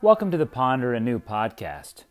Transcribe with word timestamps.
Welcome 0.00 0.30
to 0.30 0.36
the 0.36 0.46
Ponder 0.46 0.94
Anew 0.94 1.18
podcast. 1.18 2.04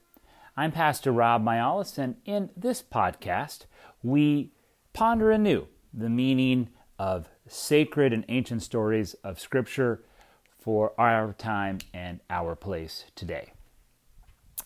I'm 0.58 0.74
Pastor 0.74 1.14
Rob 1.14 1.42
Myalis, 1.42 1.98
and 1.98 2.18
in 2.26 2.50
this 2.58 2.84
podcast, 2.84 3.60
we 4.04 4.52
ponder 4.92 5.32
anew 5.32 5.70
the 5.94 6.10
meaning 6.10 6.68
of 7.00 7.30
sacred 7.48 8.12
and 8.12 8.26
ancient 8.28 8.62
stories 8.62 9.14
of 9.24 9.40
Scripture 9.40 10.04
for 10.60 11.00
our 11.00 11.32
time 11.32 11.78
and 11.94 12.20
our 12.30 12.58
place 12.58 13.06
today. 13.16 13.54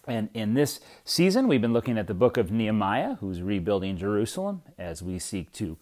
And 0.07 0.29
in 0.33 0.55
this 0.55 0.79
season, 1.05 1.47
we've 1.47 1.61
been 1.61 1.73
looking 1.73 1.99
at 1.99 2.07
the 2.07 2.15
book 2.15 2.37
of 2.37 2.49
Nehemiah, 2.49 3.17
who's 3.19 3.43
rebuilding 3.43 3.97
Jerusalem 3.97 4.63
as 4.79 5.03
we 5.03 5.19
seek 5.19 5.51
to 5.53 5.77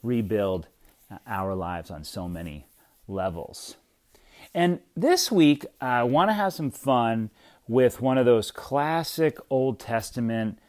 rebuild 0.00 0.68
our 1.26 1.56
lives 1.56 1.90
on 1.90 2.04
so 2.04 2.28
many 2.28 2.68
levels. 3.08 3.78
And 4.54 4.78
this 4.96 5.32
week, 5.32 5.66
I 5.80 6.04
want 6.04 6.30
to 6.30 6.34
have 6.34 6.52
some 6.52 6.70
fun 6.70 7.30
with 7.66 8.00
one 8.00 8.18
of 8.18 8.24
those 8.24 8.52
classic 8.52 9.36
Old 9.50 9.80
Testament 9.80 10.60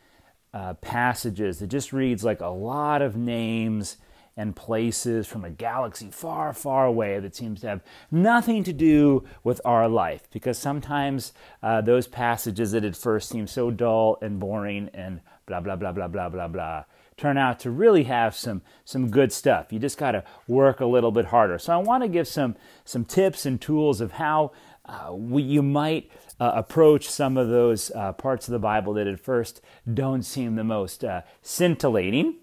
uh, 0.53 0.73
passages 0.75 1.59
that 1.59 1.67
just 1.67 1.93
reads 1.93 2.23
like 2.23 2.41
a 2.41 2.47
lot 2.47 3.03
of 3.03 3.15
names 3.15 3.97
and 4.37 4.55
places 4.55 5.27
from 5.27 5.45
a 5.45 5.49
galaxy 5.49 6.09
far, 6.11 6.51
far 6.51 6.85
away 6.85 7.19
that 7.19 7.35
seems 7.35 7.61
to 7.61 7.67
have 7.67 7.83
nothing 8.11 8.63
to 8.63 8.73
do 8.73 9.23
with 9.43 9.61
our 9.63 9.87
life. 9.87 10.29
Because 10.31 10.57
sometimes 10.57 11.31
uh, 11.61 11.81
those 11.81 12.07
passages 12.07 12.71
that 12.71 12.83
at 12.83 12.95
first 12.95 13.29
seem 13.29 13.45
so 13.45 13.69
dull 13.69 14.17
and 14.21 14.39
boring 14.39 14.89
and 14.93 15.21
blah, 15.45 15.61
blah, 15.61 15.75
blah, 15.75 15.91
blah, 15.91 16.07
blah, 16.07 16.27
blah, 16.29 16.47
blah, 16.47 16.83
turn 17.17 17.37
out 17.37 17.59
to 17.61 17.71
really 17.71 18.03
have 18.03 18.35
some, 18.35 18.61
some 18.83 19.09
good 19.09 19.31
stuff. 19.31 19.71
You 19.71 19.79
just 19.79 19.97
got 19.97 20.11
to 20.11 20.23
work 20.47 20.79
a 20.79 20.85
little 20.85 21.11
bit 21.11 21.25
harder. 21.25 21.57
So 21.57 21.73
I 21.73 21.77
want 21.77 22.03
to 22.03 22.09
give 22.09 22.27
some, 22.27 22.55
some 22.83 23.05
tips 23.05 23.45
and 23.45 23.59
tools 23.59 24.01
of 24.01 24.13
how 24.13 24.51
uh, 24.85 25.13
we, 25.13 25.41
you 25.41 25.63
might 25.63 26.11
uh, 26.39 26.51
approach 26.55 27.09
some 27.09 27.37
of 27.37 27.49
those 27.49 27.91
uh, 27.91 28.11
parts 28.13 28.47
of 28.47 28.51
the 28.51 28.59
Bible 28.59 28.93
that 28.93 29.07
at 29.07 29.19
first 29.19 29.61
don't 29.91 30.23
seem 30.23 30.55
the 30.55 30.63
most 30.63 31.03
uh, 31.03 31.21
scintillating. 31.41 32.35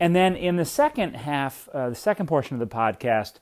And 0.00 0.16
then 0.16 0.34
in 0.34 0.56
the 0.56 0.64
second 0.64 1.14
half, 1.14 1.68
uh, 1.74 1.90
the 1.90 1.94
second 1.94 2.26
portion 2.26 2.54
of 2.54 2.60
the 2.60 2.74
podcast, 2.74 3.34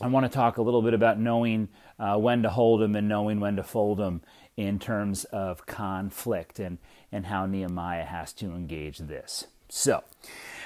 I 0.00 0.08
want 0.08 0.24
to 0.24 0.34
talk 0.34 0.56
a 0.56 0.62
little 0.62 0.82
bit 0.82 0.94
about 0.94 1.18
knowing 1.18 1.68
uh, 1.98 2.16
when 2.16 2.42
to 2.42 2.50
hold 2.50 2.80
them 2.80 2.96
and 2.96 3.08
knowing 3.08 3.40
when 3.40 3.56
to 3.56 3.62
fold 3.62 3.98
them 3.98 4.22
in 4.56 4.78
terms 4.78 5.24
of 5.24 5.66
conflict 5.66 6.58
and, 6.58 6.78
and 7.12 7.26
how 7.26 7.44
Nehemiah 7.46 8.04
has 8.04 8.32
to 8.34 8.46
engage 8.46 8.98
this. 8.98 9.46
So, 9.68 10.02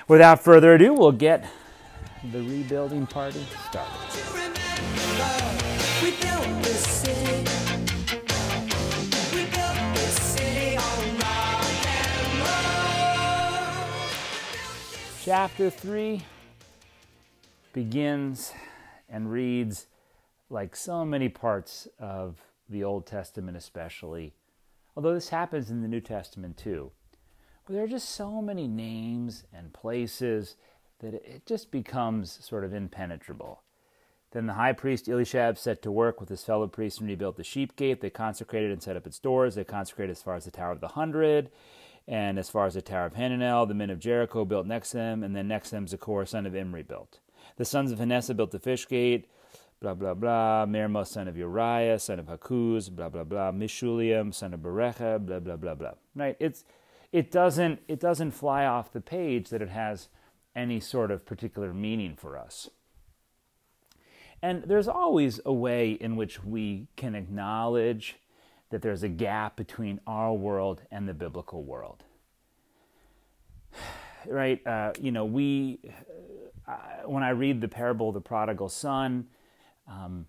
without 0.08 0.42
further 0.42 0.74
ado, 0.74 0.92
we'll 0.92 1.12
get 1.12 1.48
the 2.32 2.42
rebuilding 2.42 3.06
party 3.06 3.44
started. 3.68 4.10
Chapter 15.22 15.70
3 15.70 16.22
begins 17.72 18.52
and 19.08 19.30
reads 19.30 19.86
like 20.48 20.74
so 20.74 21.04
many 21.04 21.28
parts 21.28 21.86
of 21.98 22.40
the 22.68 22.82
Old 22.82 23.06
Testament, 23.06 23.56
especially, 23.56 24.34
although 24.96 25.14
this 25.14 25.28
happens 25.28 25.70
in 25.70 25.82
the 25.82 25.88
New 25.88 26.00
Testament 26.00 26.56
too, 26.56 26.90
where 27.70 27.76
there 27.76 27.84
are 27.84 27.88
just 27.88 28.08
so 28.08 28.42
many 28.42 28.66
names 28.66 29.44
and 29.54 29.72
places 29.72 30.56
that 30.98 31.14
it 31.14 31.46
just 31.46 31.70
becomes 31.70 32.44
sort 32.44 32.64
of 32.64 32.74
impenetrable. 32.74 33.62
Then 34.32 34.46
the 34.46 34.54
high 34.54 34.72
priest 34.72 35.06
Eliashib 35.06 35.56
set 35.56 35.80
to 35.82 35.92
work 35.92 36.18
with 36.18 36.30
his 36.30 36.42
fellow 36.42 36.66
priests 36.66 36.98
and 36.98 37.08
rebuilt 37.08 37.36
the 37.36 37.44
sheep 37.44 37.76
gate. 37.76 38.00
They 38.00 38.10
consecrated 38.10 38.72
and 38.72 38.82
set 38.82 38.96
up 38.96 39.06
its 39.06 39.20
doors. 39.20 39.54
They 39.54 39.62
consecrated 39.62 40.10
as 40.10 40.22
far 40.22 40.34
as 40.34 40.46
the 40.46 40.50
Tower 40.50 40.72
of 40.72 40.80
the 40.80 40.88
Hundred. 40.88 41.50
And 42.08 42.40
as 42.40 42.50
far 42.50 42.66
as 42.66 42.74
the 42.74 42.82
Tower 42.82 43.06
of 43.06 43.14
Hananel, 43.14 43.68
the 43.68 43.74
men 43.74 43.90
of 43.90 44.00
Jericho 44.00 44.44
built 44.44 44.66
next 44.66 44.90
them, 44.90 45.22
and 45.22 45.36
then 45.36 45.46
next 45.46 45.70
them 45.70 45.86
Zaccur, 45.86 46.26
son 46.26 46.46
of 46.46 46.56
Imri, 46.56 46.82
built. 46.82 47.20
The 47.56 47.64
sons 47.64 47.92
of 47.92 48.00
Hanessa 48.00 48.36
built 48.36 48.50
the 48.50 48.58
fish 48.58 48.88
gate, 48.88 49.28
blah, 49.80 49.94
blah, 49.94 50.14
blah. 50.14 50.66
Meremoth, 50.66 51.06
son 51.06 51.28
of 51.28 51.36
Uriah, 51.36 52.00
son 52.00 52.18
of 52.18 52.26
Hakkoz, 52.26 52.90
blah, 52.90 53.10
blah, 53.10 53.22
blah. 53.22 53.52
Meshullam, 53.52 54.34
son 54.34 54.54
of 54.54 54.60
Berechiah, 54.60 55.24
blah, 55.24 55.38
blah, 55.38 55.56
blah, 55.56 55.74
blah. 55.76 55.92
Right? 56.16 56.36
It's, 56.40 56.64
it, 57.12 57.30
doesn't, 57.30 57.80
it 57.88 58.00
doesn't 58.00 58.32
fly 58.32 58.64
off 58.64 58.92
the 58.92 59.00
page 59.00 59.50
that 59.50 59.62
it 59.62 59.70
has 59.70 60.08
any 60.54 60.80
sort 60.80 61.10
of 61.10 61.24
particular 61.24 61.72
meaning 61.72 62.16
for 62.16 62.36
us. 62.36 62.70
And 64.42 64.64
there's 64.64 64.88
always 64.88 65.40
a 65.44 65.52
way 65.52 65.92
in 65.92 66.16
which 66.16 66.42
we 66.42 66.88
can 66.96 67.14
acknowledge 67.14 68.16
that 68.70 68.82
there's 68.82 69.02
a 69.02 69.08
gap 69.08 69.56
between 69.56 70.00
our 70.06 70.32
world 70.32 70.82
and 70.90 71.08
the 71.08 71.14
biblical 71.14 71.62
world. 71.62 72.04
Right? 74.26 74.60
Uh, 74.66 74.92
you 75.00 75.12
know, 75.12 75.24
we, 75.24 75.80
uh, 76.68 77.06
when 77.06 77.22
I 77.22 77.30
read 77.30 77.62
the 77.62 77.68
parable 77.68 78.08
of 78.08 78.14
the 78.14 78.20
prodigal 78.20 78.68
son, 78.68 79.28
um, 79.88 80.26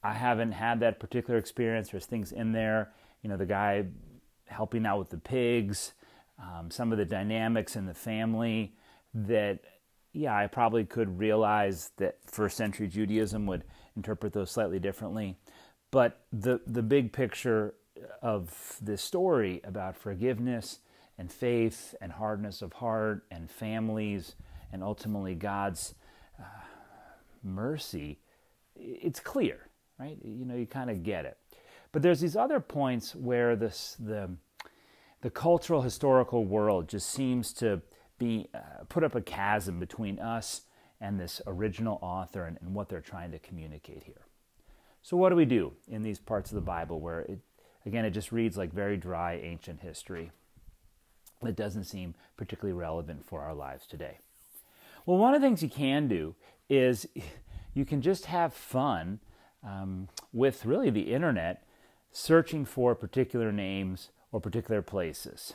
I 0.00 0.12
haven't 0.12 0.52
had 0.52 0.78
that 0.78 1.00
particular 1.00 1.36
experience. 1.36 1.88
There's 1.88 2.06
things 2.06 2.30
in 2.30 2.52
there, 2.52 2.92
you 3.22 3.28
know, 3.28 3.36
the 3.36 3.46
guy 3.46 3.86
helping 4.50 4.86
out 4.86 4.98
with 4.98 5.10
the 5.10 5.18
pigs, 5.18 5.92
um, 6.38 6.70
some 6.70 6.92
of 6.92 6.98
the 6.98 7.04
dynamics 7.04 7.76
in 7.76 7.86
the 7.86 7.94
family 7.94 8.74
that, 9.14 9.60
yeah, 10.12 10.36
I 10.36 10.46
probably 10.46 10.84
could 10.84 11.18
realize 11.18 11.90
that 11.96 12.18
first 12.26 12.56
century 12.56 12.88
Judaism 12.88 13.46
would 13.46 13.64
interpret 13.96 14.32
those 14.32 14.50
slightly 14.50 14.78
differently. 14.78 15.36
But 15.90 16.20
the, 16.32 16.60
the 16.66 16.82
big 16.82 17.12
picture 17.12 17.74
of 18.22 18.76
this 18.80 19.02
story 19.02 19.60
about 19.64 19.96
forgiveness 19.96 20.80
and 21.18 21.30
faith 21.30 21.94
and 22.00 22.12
hardness 22.12 22.62
of 22.62 22.72
heart 22.74 23.24
and 23.30 23.50
families 23.50 24.34
and 24.72 24.82
ultimately 24.82 25.34
God's 25.34 25.94
uh, 26.38 26.44
mercy, 27.42 28.20
it's 28.76 29.20
clear, 29.20 29.68
right? 29.98 30.16
You 30.24 30.44
know, 30.44 30.54
you 30.54 30.66
kind 30.66 30.90
of 30.90 31.02
get 31.02 31.24
it. 31.24 31.36
But 31.92 32.02
there's 32.02 32.20
these 32.20 32.36
other 32.36 32.60
points 32.60 33.14
where 33.14 33.56
this 33.56 33.96
the 33.98 34.30
the 35.22 35.30
cultural 35.30 35.82
historical 35.82 36.44
world 36.44 36.88
just 36.88 37.10
seems 37.10 37.52
to 37.54 37.82
be 38.18 38.48
uh, 38.54 38.84
put 38.88 39.04
up 39.04 39.14
a 39.14 39.20
chasm 39.20 39.78
between 39.78 40.18
us 40.18 40.62
and 41.00 41.18
this 41.18 41.40
original 41.46 41.98
author 42.02 42.44
and, 42.44 42.58
and 42.60 42.74
what 42.74 42.88
they're 42.88 43.00
trying 43.00 43.30
to 43.32 43.38
communicate 43.38 44.04
here. 44.04 44.26
So, 45.02 45.16
what 45.16 45.30
do 45.30 45.36
we 45.36 45.46
do 45.46 45.72
in 45.88 46.02
these 46.02 46.18
parts 46.18 46.50
of 46.50 46.54
the 46.54 46.60
Bible 46.60 47.00
where 47.00 47.20
it, 47.20 47.38
again, 47.86 48.04
it 48.04 48.10
just 48.10 48.32
reads 48.32 48.56
like 48.56 48.72
very 48.72 48.96
dry 48.96 49.34
ancient 49.42 49.80
history 49.80 50.30
that 51.42 51.56
doesn't 51.56 51.84
seem 51.84 52.14
particularly 52.36 52.78
relevant 52.78 53.24
for 53.24 53.40
our 53.40 53.54
lives 53.54 53.86
today? 53.86 54.18
Well, 55.06 55.16
one 55.16 55.34
of 55.34 55.40
the 55.40 55.46
things 55.46 55.62
you 55.62 55.70
can 55.70 56.06
do 56.06 56.34
is 56.68 57.08
you 57.74 57.84
can 57.84 58.02
just 58.02 58.26
have 58.26 58.52
fun 58.52 59.20
um, 59.64 60.08
with 60.32 60.64
really 60.66 60.90
the 60.90 61.12
internet 61.12 61.64
searching 62.12 62.64
for 62.64 62.94
particular 62.94 63.52
names 63.52 64.10
or 64.32 64.40
particular 64.40 64.82
places. 64.82 65.54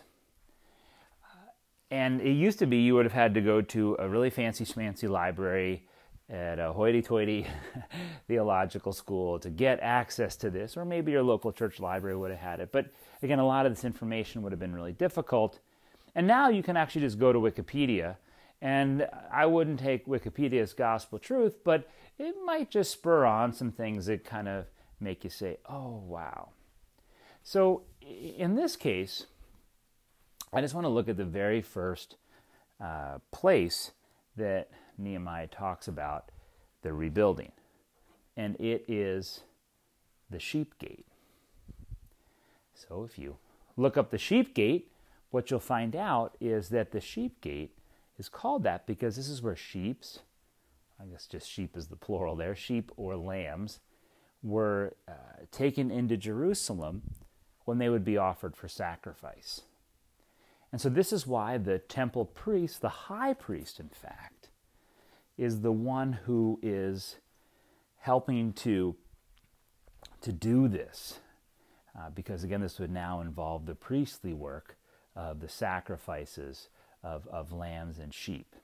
Uh, 1.24 1.50
and 1.92 2.22
it 2.22 2.32
used 2.32 2.60
to 2.60 2.66
be 2.66 2.78
you 2.78 2.96
would 2.96 3.06
have 3.06 3.14
had 3.14 3.34
to 3.34 3.42
go 3.42 3.62
to 3.62 3.96
a 4.00 4.08
really 4.08 4.30
fancy 4.30 4.66
schmancy 4.66 5.10
library 5.10 5.88
at 6.30 6.58
a 6.58 6.74
hoity-toity 6.74 7.46
theological 8.28 8.92
school 8.92 9.38
to 9.40 9.50
get 9.50 9.80
access 9.82 10.36
to 10.36 10.50
this, 10.50 10.76
or 10.76 10.84
maybe 10.84 11.12
your 11.12 11.22
local 11.22 11.52
church 11.52 11.80
library 11.80 12.18
would 12.18 12.32
have 12.32 12.40
had 12.40 12.60
it. 12.60 12.72
But 12.72 12.88
again, 13.22 13.40
a 13.40 13.46
lot 13.46 13.66
of 13.66 13.74
this 13.74 13.86
information 13.86 14.42
would 14.42 14.52
have 14.52 14.60
been 14.60 14.74
really 14.74 14.94
difficult. 14.94 15.60
And 16.16 16.26
now 16.26 16.50
you 16.50 16.64
can 16.64 16.78
actually 16.78 17.02
just 17.02 17.20
go 17.20 17.32
to 17.32 17.40
Wikipedia, 17.40 18.16
and 18.62 19.08
I 19.32 19.46
wouldn't 19.46 19.80
take 19.80 20.08
Wikipedia 20.08 20.62
as 20.62 20.74
gospel 20.74 21.20
truth, 21.20 21.58
but 21.64 21.90
it 22.18 22.36
might 22.44 22.72
just 22.72 22.92
spur 22.92 23.26
on 23.26 23.54
some 23.54 23.72
things 23.72 24.08
that 24.08 24.24
kind 24.24 24.48
of 24.48 24.66
make 25.00 25.24
you 25.24 25.30
say, 25.30 25.58
oh, 25.70 26.02
wow. 26.06 26.50
So 27.44 27.84
in 28.02 28.56
this 28.56 28.76
case, 28.76 29.26
I 30.52 30.62
just 30.62 30.74
want 30.74 30.86
to 30.86 30.90
look 30.90 31.10
at 31.10 31.18
the 31.18 31.26
very 31.26 31.62
first 31.62 32.16
uh, 32.82 33.20
place 33.32 33.92
that 34.36 34.70
Nehemiah 34.98 35.48
talks 35.48 35.88
about 35.88 36.32
the 36.82 36.94
rebuilding, 36.94 37.52
and 38.38 38.56
it 38.60 38.86
is 38.88 39.42
the 40.30 40.40
sheep 40.40 40.78
gate. 40.80 41.06
So 42.74 43.04
if 43.04 43.18
you 43.18 43.38
look 43.78 43.98
up 43.98 44.12
the 44.12 44.18
sheep 44.18 44.54
gate, 44.54 44.92
what 45.32 45.52
you'll 45.52 45.60
find 45.60 45.96
out 45.96 46.36
is 46.40 46.70
that 46.70 46.92
the 46.92 47.02
sheep 47.02 47.42
gate 47.42 47.78
is 48.18 48.30
called 48.30 48.64
that 48.64 48.88
because 48.88 49.16
this 49.16 49.28
is 49.28 49.42
where 49.42 49.56
sheep's, 49.56 50.20
I 51.00 51.06
guess 51.06 51.26
just 51.26 51.50
sheep 51.50 51.76
is 51.76 51.88
the 51.88 51.96
plural 51.96 52.36
there, 52.36 52.56
sheep 52.56 52.92
or 52.96 53.16
lambs, 53.16 53.80
were 54.46 54.96
uh, 55.08 55.14
taken 55.52 55.90
into 55.90 56.16
Jerusalem 56.16 57.02
when 57.66 57.80
they 57.80 57.90
would 57.90 58.06
be 58.06 58.16
offered 58.16 58.56
for 58.56 58.68
sacrifice. 58.68 59.64
And 60.72 60.80
so 60.80 60.88
this 60.90 61.12
is 61.12 61.26
why 61.26 61.58
the 61.58 61.80
temple 61.80 62.26
priest, 62.26 62.82
the 62.82 62.90
high 63.10 63.34
priest, 63.34 63.80
in 63.80 63.90
fact, 63.90 64.50
is 65.36 65.62
the 65.62 65.72
one 65.72 66.14
who 66.26 66.60
is 66.62 67.18
helping 67.98 68.54
to, 68.54 68.96
to 70.22 70.32
do 70.32 70.68
this. 70.68 71.20
uh, 71.98 72.10
because 72.10 72.44
again, 72.44 72.62
this 72.62 72.80
would 72.80 72.92
now 72.92 73.22
involve 73.22 73.66
the 73.66 73.76
priestly 73.76 74.34
work 74.34 74.78
of 75.16 75.40
the 75.40 75.50
sacrifices 75.50 76.70
of, 77.04 77.28
of 77.28 77.52
lambs 77.52 78.00
and 78.00 78.14
sheep. 78.14 78.56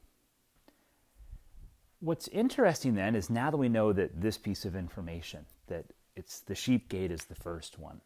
What's 2.01 2.27
interesting 2.30 2.95
then 2.95 3.15
is 3.15 3.30
now 3.30 3.51
that 3.51 3.57
we 3.57 3.69
know 3.69 3.94
that 3.94 4.21
this 4.21 4.38
piece 4.38 4.65
of 4.65 4.75
information, 4.75 5.45
that 5.68 5.86
it's 6.15 6.39
the 6.39 6.56
sheep 6.56 6.89
gate 6.89 7.12
is 7.12 7.25
the 7.25 7.36
first 7.36 7.77
one, 7.77 8.01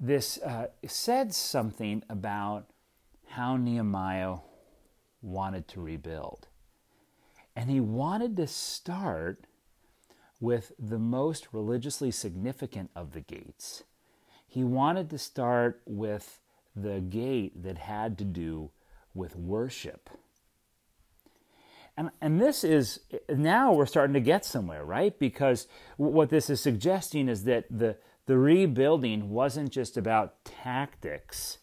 this 0.00 0.38
uh, 0.42 0.66
said 0.86 1.32
something 1.32 2.02
about 2.10 2.66
how 3.28 3.56
Nehemiah 3.56 4.38
wanted 5.22 5.68
to 5.68 5.80
rebuild. 5.80 6.48
And 7.54 7.70
he 7.70 7.80
wanted 7.80 8.36
to 8.36 8.46
start 8.46 9.46
with 10.40 10.72
the 10.78 10.98
most 10.98 11.48
religiously 11.52 12.10
significant 12.10 12.90
of 12.94 13.12
the 13.12 13.20
gates. 13.20 13.84
He 14.46 14.64
wanted 14.64 15.08
to 15.10 15.18
start 15.18 15.80
with 15.86 16.40
the 16.74 17.00
gate 17.00 17.62
that 17.62 17.78
had 17.78 18.18
to 18.18 18.24
do 18.24 18.70
with 19.14 19.36
worship. 19.36 20.10
And, 21.96 22.10
and 22.20 22.40
this 22.40 22.62
is 22.62 23.00
now 23.28 23.72
we're 23.72 23.86
starting 23.86 24.14
to 24.14 24.20
get 24.20 24.44
somewhere, 24.44 24.84
right? 24.84 25.18
Because 25.18 25.66
what 25.96 26.28
this 26.28 26.50
is 26.50 26.60
suggesting 26.60 27.28
is 27.28 27.44
that 27.44 27.64
the, 27.70 27.96
the 28.26 28.36
rebuilding 28.36 29.30
wasn't 29.30 29.70
just 29.70 29.96
about 29.96 30.44
tactics, 30.44 31.58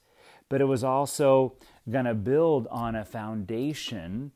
but 0.50 0.60
it 0.60 0.66
was 0.66 0.84
also 0.84 1.56
going 1.90 2.06
to 2.06 2.16
build 2.16 2.68
on 2.72 2.96
a 2.96 3.06
foundation 3.06 4.32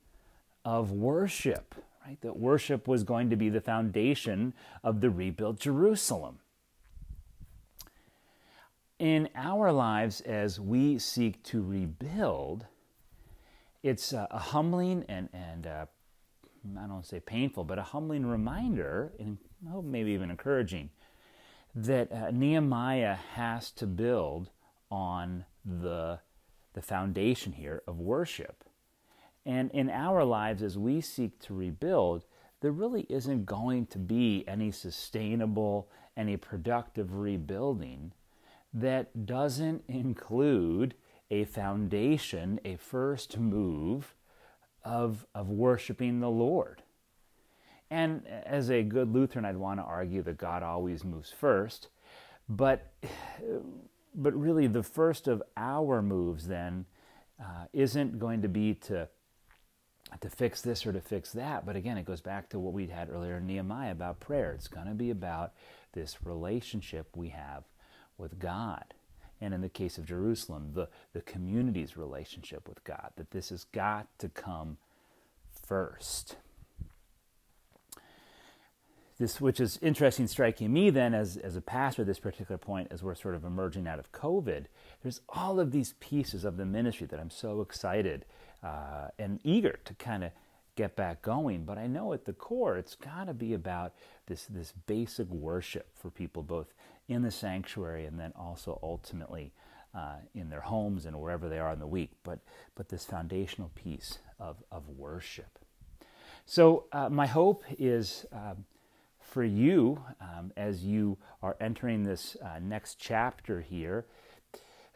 of 0.64 0.92
worship, 0.92 1.74
right? 2.06 2.20
That 2.22 2.38
worship 2.38 2.88
was 2.88 3.04
going 3.04 3.30
to 3.32 3.36
be 3.36 3.50
the 3.50 3.62
foundation 3.62 4.54
of 4.84 5.02
the 5.02 5.10
rebuilt 5.10 5.60
Jerusalem. 5.60 6.40
In 9.00 9.30
our 9.36 9.72
lives, 9.72 10.22
as 10.22 10.60
we 10.60 11.00
seek 11.00 11.44
to 11.44 11.62
rebuild, 11.62 12.66
it's 13.88 14.12
a, 14.12 14.28
a 14.32 14.40
humbling 14.40 15.06
and, 15.08 15.30
and 15.34 15.66
uh, 15.66 15.86
I 16.78 16.88
don't 16.88 17.06
say 17.06 17.20
painful, 17.22 17.64
but 17.64 17.80
a 17.80 17.84
humbling 17.84 18.26
reminder, 18.26 19.14
and 19.20 19.38
maybe 19.84 20.12
even 20.12 20.30
encouraging, 20.30 20.90
that 21.74 22.12
uh, 22.12 22.32
Nehemiah 22.32 23.16
has 23.36 23.72
to 23.72 23.88
build 23.88 24.50
on 24.92 25.46
the, 25.64 26.20
the 26.74 26.82
foundation 26.82 27.54
here 27.54 27.84
of 27.88 28.00
worship. 28.00 28.66
And 29.46 29.72
in 29.72 29.90
our 29.90 30.26
lives, 30.26 30.62
as 30.62 30.78
we 30.78 31.00
seek 31.00 31.40
to 31.44 31.54
rebuild, 31.54 32.26
there 32.60 32.72
really 32.72 33.06
isn't 33.10 33.46
going 33.46 33.86
to 33.88 34.00
be 34.00 34.44
any 34.48 34.72
sustainable, 34.72 35.90
any 36.18 36.36
productive 36.36 37.14
rebuilding 37.14 38.12
that 38.74 39.26
doesn't 39.26 39.84
include 39.88 40.96
a 41.30 41.46
foundation, 41.46 42.60
a 42.64 42.76
first 42.78 43.38
move 43.38 44.16
of, 44.84 45.26
of 45.36 45.50
worshiping 45.50 46.20
the 46.20 46.30
Lord. 46.30 46.84
And 47.90 48.28
as 48.28 48.70
a 48.70 48.84
good 48.84 49.14
Lutheran, 49.14 49.46
I'd 49.46 49.58
want 49.58 49.80
to 49.80 49.84
argue 49.84 50.22
that 50.24 50.38
God 50.38 50.64
always 50.64 51.04
moves 51.04 51.32
first. 51.32 51.88
But, 52.50 52.94
but 54.14 54.34
really, 54.34 54.68
the 54.68 54.84
first 54.84 55.28
of 55.28 55.42
our 55.56 56.02
moves 56.02 56.48
then 56.48 56.86
uh, 57.42 57.66
isn't 57.74 58.20
going 58.20 58.42
to 58.42 58.50
be 58.50 58.74
to, 58.74 59.08
to 60.20 60.30
fix 60.30 60.62
this 60.62 60.86
or 60.86 60.94
to 60.94 61.02
fix 61.02 61.32
that. 61.34 61.66
But 61.66 61.76
again, 61.76 61.98
it 61.98 62.06
goes 62.06 62.22
back 62.22 62.50
to 62.50 62.60
what 62.60 62.74
we'd 62.74 62.90
had 62.90 63.10
earlier 63.10 63.38
in 63.38 63.48
Nehemiah 63.48 63.92
about 63.92 64.20
prayer. 64.20 64.54
It's 64.54 64.68
going 64.68 64.88
to 64.88 64.94
be 64.94 65.10
about 65.10 65.54
this 65.94 66.26
relationship 66.26 67.16
we 67.16 67.30
have 67.30 67.64
with 68.18 68.40
God. 68.40 68.94
And 69.40 69.54
in 69.54 69.62
the 69.62 69.70
case 69.70 69.98
of 69.98 70.06
Jerusalem, 70.06 70.72
the, 70.74 70.90
the 71.14 71.22
community's 71.22 71.96
relationship 71.96 72.68
with 72.68 72.84
God, 72.84 73.12
that 73.18 73.32
this 73.32 73.50
has 73.50 73.66
got 73.66 74.08
to 74.20 74.30
come 74.30 74.78
first. 75.66 76.38
This, 79.20 79.42
which 79.42 79.60
is 79.60 79.80
interesting, 79.82 80.28
striking 80.28 80.72
me 80.72 80.92
then 80.92 81.16
as, 81.16 81.38
as 81.38 81.56
a 81.56 81.62
pastor 81.62 82.04
at 82.04 82.08
this 82.08 82.20
particular 82.20 82.58
point, 82.60 82.90
as 82.92 83.02
we're 83.02 83.16
sort 83.16 83.34
of 83.34 83.44
emerging 83.44 83.88
out 83.88 83.98
of 83.98 84.12
COVID, 84.12 84.66
there's 85.02 85.22
all 85.30 85.60
of 85.60 85.72
these 85.72 85.94
pieces 86.00 86.46
of 86.46 86.58
the 86.58 86.66
ministry 86.66 87.08
that 87.08 87.20
I'm 87.20 87.32
so 87.32 87.62
excited 87.62 88.26
uh, 88.64 89.08
and 89.18 89.40
eager 89.44 89.80
to 89.86 89.94
kind 89.96 90.24
of 90.24 90.32
get 90.76 90.96
back 90.96 91.24
going. 91.24 91.66
But 91.66 91.80
I 91.80 91.88
know 91.88 92.14
at 92.14 92.26
the 92.26 92.34
core, 92.34 92.78
it's 92.78 92.96
got 92.96 93.26
to 93.26 93.34
be 93.34 93.54
about 93.54 93.94
this, 94.28 94.46
this 94.46 94.72
basic 94.86 95.28
worship 95.30 95.88
for 95.96 96.12
people, 96.12 96.44
both 96.44 96.74
in 97.08 97.22
the 97.22 97.32
sanctuary 97.32 98.06
and 98.06 98.20
then 98.20 98.34
also 98.36 98.80
ultimately 98.84 99.54
uh, 99.96 100.18
in 100.34 100.50
their 100.50 100.62
homes 100.62 101.06
and 101.06 101.20
wherever 101.20 101.50
they 101.50 101.60
are 101.60 101.72
in 101.72 101.80
the 101.80 101.88
week. 101.88 102.12
But, 102.24 102.40
but 102.76 102.90
this 102.90 103.06
foundational 103.06 103.72
piece 103.76 104.20
of, 104.40 104.58
of 104.72 104.88
worship. 104.90 105.60
So, 106.46 106.86
uh, 106.92 107.10
my 107.10 107.28
hope 107.28 107.64
is 107.78 108.26
um, 108.32 108.66
for 109.20 109.44
you 109.44 110.02
um, 110.22 110.52
as 110.56 110.84
you 110.84 111.18
are 111.44 111.58
entering 111.60 112.04
this 112.04 112.38
uh, 112.44 112.60
next 112.62 112.96
chapter 113.00 113.62
here 113.62 114.06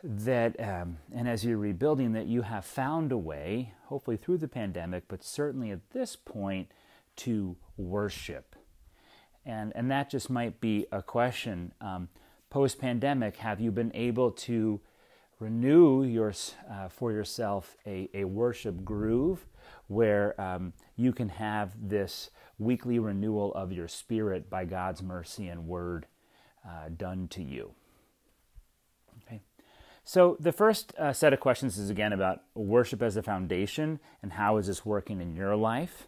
that 0.04 0.60
um, 0.60 0.98
and 1.14 1.28
as 1.28 1.46
you're 1.46 1.58
rebuilding 1.58 2.14
that 2.14 2.26
you 2.26 2.42
have 2.42 2.66
found 2.66 3.12
a 3.12 3.18
way 3.18 3.74
hopefully 3.86 4.18
through 4.18 4.38
the 4.38 4.48
pandemic 4.48 5.04
but 5.08 5.24
certainly 5.24 5.70
at 5.70 5.92
this 5.92 6.16
point 6.16 6.72
to 7.16 7.56
worship 7.78 8.51
and 9.46 9.72
and 9.76 9.90
that 9.92 10.10
just 10.10 10.30
might 10.30 10.60
be 10.62 10.86
a 10.92 11.02
question 11.02 11.74
um, 11.82 12.10
post 12.50 12.80
pandemic 12.80 13.38
have 13.38 13.60
you 13.60 13.72
been 13.72 13.92
able 13.96 14.32
to 14.32 14.80
renew 15.40 16.04
your 16.04 16.34
uh, 16.72 16.88
for 16.90 17.12
yourself 17.12 17.76
a, 17.86 18.10
a 18.14 18.24
worship 18.26 18.84
groove 18.84 19.46
where 19.88 20.40
um, 20.40 20.74
you 20.96 21.12
can 21.12 21.30
have 21.30 21.74
this 21.82 22.30
weekly 22.60 23.00
renewal 23.00 23.54
of 23.56 23.72
your 23.72 23.88
spirit 23.88 24.50
by 24.50 24.66
God's 24.66 25.02
mercy 25.02 25.48
and 25.48 25.68
word 25.68 26.06
uh, 26.66 26.90
done 26.96 27.28
to 27.30 27.44
you 27.44 27.74
Okay. 29.26 29.42
so, 30.04 30.38
the 30.40 30.52
first 30.52 30.94
uh, 30.98 31.14
set 31.14 31.34
of 31.34 31.40
questions 31.40 31.78
is 31.78 31.90
again 31.90 32.14
about 32.14 32.44
worship 32.54 33.02
as 33.02 33.18
a 33.18 33.24
foundation 33.24 34.00
and 34.22 34.34
how 34.34 34.58
is 34.58 34.68
this 34.68 34.86
working 34.86 35.22
in 35.22 35.36
your 35.36 35.56
life. 35.56 36.08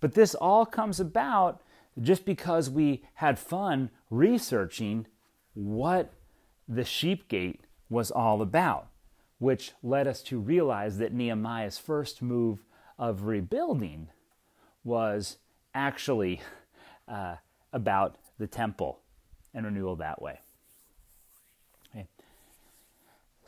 But 0.00 0.14
this 0.14 0.34
all 0.34 0.64
comes 0.66 0.98
about 0.98 1.60
just 2.00 2.24
because 2.24 2.70
we 2.70 3.02
had 3.14 3.38
fun 3.38 3.90
researching 4.10 5.06
what 5.54 6.12
the 6.68 6.84
sheep 6.84 7.28
gate 7.28 7.62
was 7.88 8.10
all 8.10 8.42
about, 8.42 8.88
which 9.38 9.72
led 9.82 10.06
us 10.06 10.22
to 10.22 10.38
realize 10.38 10.98
that 10.98 11.12
Nehemiah's 11.12 11.78
first 11.78 12.22
move 12.22 12.62
of 12.98 13.24
rebuilding 13.24 14.08
was 14.84 15.38
actually 15.74 16.40
uh, 17.08 17.36
about 17.72 18.16
the 18.38 18.46
temple 18.46 19.00
and 19.52 19.66
renewal 19.66 19.96
that 19.96 20.22
way. 20.22 20.40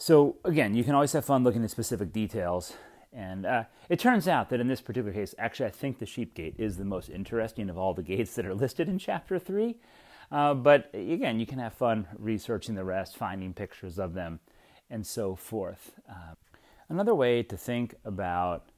So 0.02 0.34
again, 0.44 0.74
you 0.74 0.82
can 0.82 0.96
always 0.96 1.12
have 1.12 1.24
fun 1.24 1.44
looking 1.44 1.62
at 1.62 1.70
specific 1.70 2.12
details. 2.12 2.72
And 3.12 3.44
uh, 3.44 3.64
it 3.88 3.98
turns 3.98 4.26
out 4.26 4.48
that 4.50 4.60
in 4.60 4.68
this 4.68 4.80
particular 4.80 5.12
case, 5.12 5.34
actually, 5.38 5.66
I 5.66 5.70
think 5.70 5.98
the 5.98 6.06
sheep 6.06 6.34
gate 6.34 6.54
is 6.58 6.76
the 6.76 6.84
most 6.84 7.10
interesting 7.10 7.68
of 7.68 7.76
all 7.76 7.92
the 7.92 8.02
gates 8.02 8.34
that 8.36 8.46
are 8.46 8.54
listed 8.54 8.88
in 8.88 8.98
chapter 8.98 9.38
3. 9.38 9.76
Uh, 10.30 10.54
but 10.54 10.88
again, 10.94 11.38
you 11.38 11.46
can 11.46 11.58
have 11.58 11.74
fun 11.74 12.06
researching 12.18 12.74
the 12.74 12.84
rest, 12.84 13.16
finding 13.16 13.52
pictures 13.52 13.98
of 13.98 14.14
them, 14.14 14.40
and 14.88 15.06
so 15.06 15.36
forth. 15.36 15.92
Uh, 16.08 16.34
another 16.88 17.14
way 17.14 17.42
to 17.42 17.56
think 17.56 17.94
about 18.04 18.70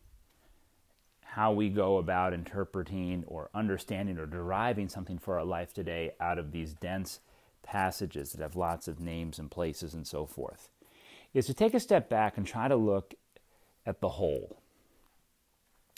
how 1.23 1.53
we 1.53 1.69
go 1.69 1.99
about 1.99 2.33
interpreting 2.33 3.25
or 3.27 3.51
understanding 3.55 4.19
or 4.19 4.27
deriving 4.27 4.89
something 4.89 5.19
for 5.19 5.39
our 5.39 5.45
life 5.45 5.73
today 5.73 6.13
out 6.21 6.39
of 6.39 6.51
these 6.51 6.75
dense 6.75 7.21
passages 7.63 8.33
that 8.33 8.41
have 8.41 8.57
lots 8.57 8.87
of 8.89 9.01
names 9.01 9.39
and 9.39 9.51
places 9.51 9.95
and 9.95 10.07
so 10.07 10.27
forth 10.27 10.69
is 11.33 11.47
to 11.47 11.55
take 11.55 11.75
a 11.75 11.81
step 11.81 12.09
back 12.09 12.37
and 12.37 12.47
try 12.47 12.69
to 12.69 12.77
look 12.77 13.15
at 13.87 14.01
the 14.01 14.09
whole 14.09 14.61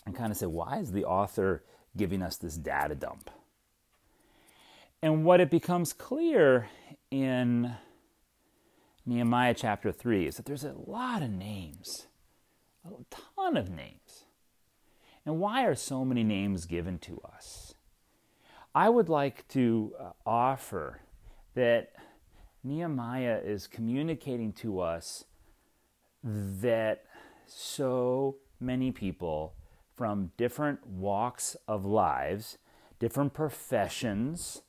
and 0.05 0.15
kind 0.15 0.31
of 0.31 0.37
say, 0.37 0.47
why 0.47 0.79
is 0.79 0.93
the 0.93 1.05
author 1.05 1.63
giving 1.97 2.23
us 2.23 2.37
this 2.37 2.57
data 2.57 2.95
dump? 2.95 3.31
And 5.03 5.25
what 5.25 5.41
it 5.41 5.51
becomes 5.51 5.93
clear 5.93 6.69
in 7.11 7.75
Nehemiah 9.05 9.55
chapter 9.55 9.93
3 9.93 10.27
is 10.27 10.37
that 10.37 10.47
there's 10.47 10.65
a 10.65 10.75
lot 10.87 11.23
of 11.23 11.31
names, 11.31 12.07
a 12.85 12.91
ton 13.11 13.57
of 13.57 13.71
names. 13.71 14.25
And 15.25 15.39
why 15.39 15.65
are 15.65 15.75
so 15.75 16.05
many 16.05 16.23
names 16.23 16.67
given 16.67 16.99
to 17.01 17.21
us? 17.21 17.75
I 18.75 18.89
would 18.89 19.09
like 19.09 19.49
to 19.49 19.95
uh, 19.99 20.11
offer 20.25 21.01
that 21.55 21.93
Nehemiah 22.63 23.41
is 23.45 23.67
communicating 23.67 24.53
to 24.55 24.81
us 24.81 25.25
that 26.23 27.06
so 27.47 28.37
many 28.61 28.91
people 28.93 29.55
from 29.95 30.33
different 30.37 30.87
walks 30.87 31.57
of 31.67 31.85
lives, 31.85 32.59
different 32.99 33.33
professions, 33.33 34.63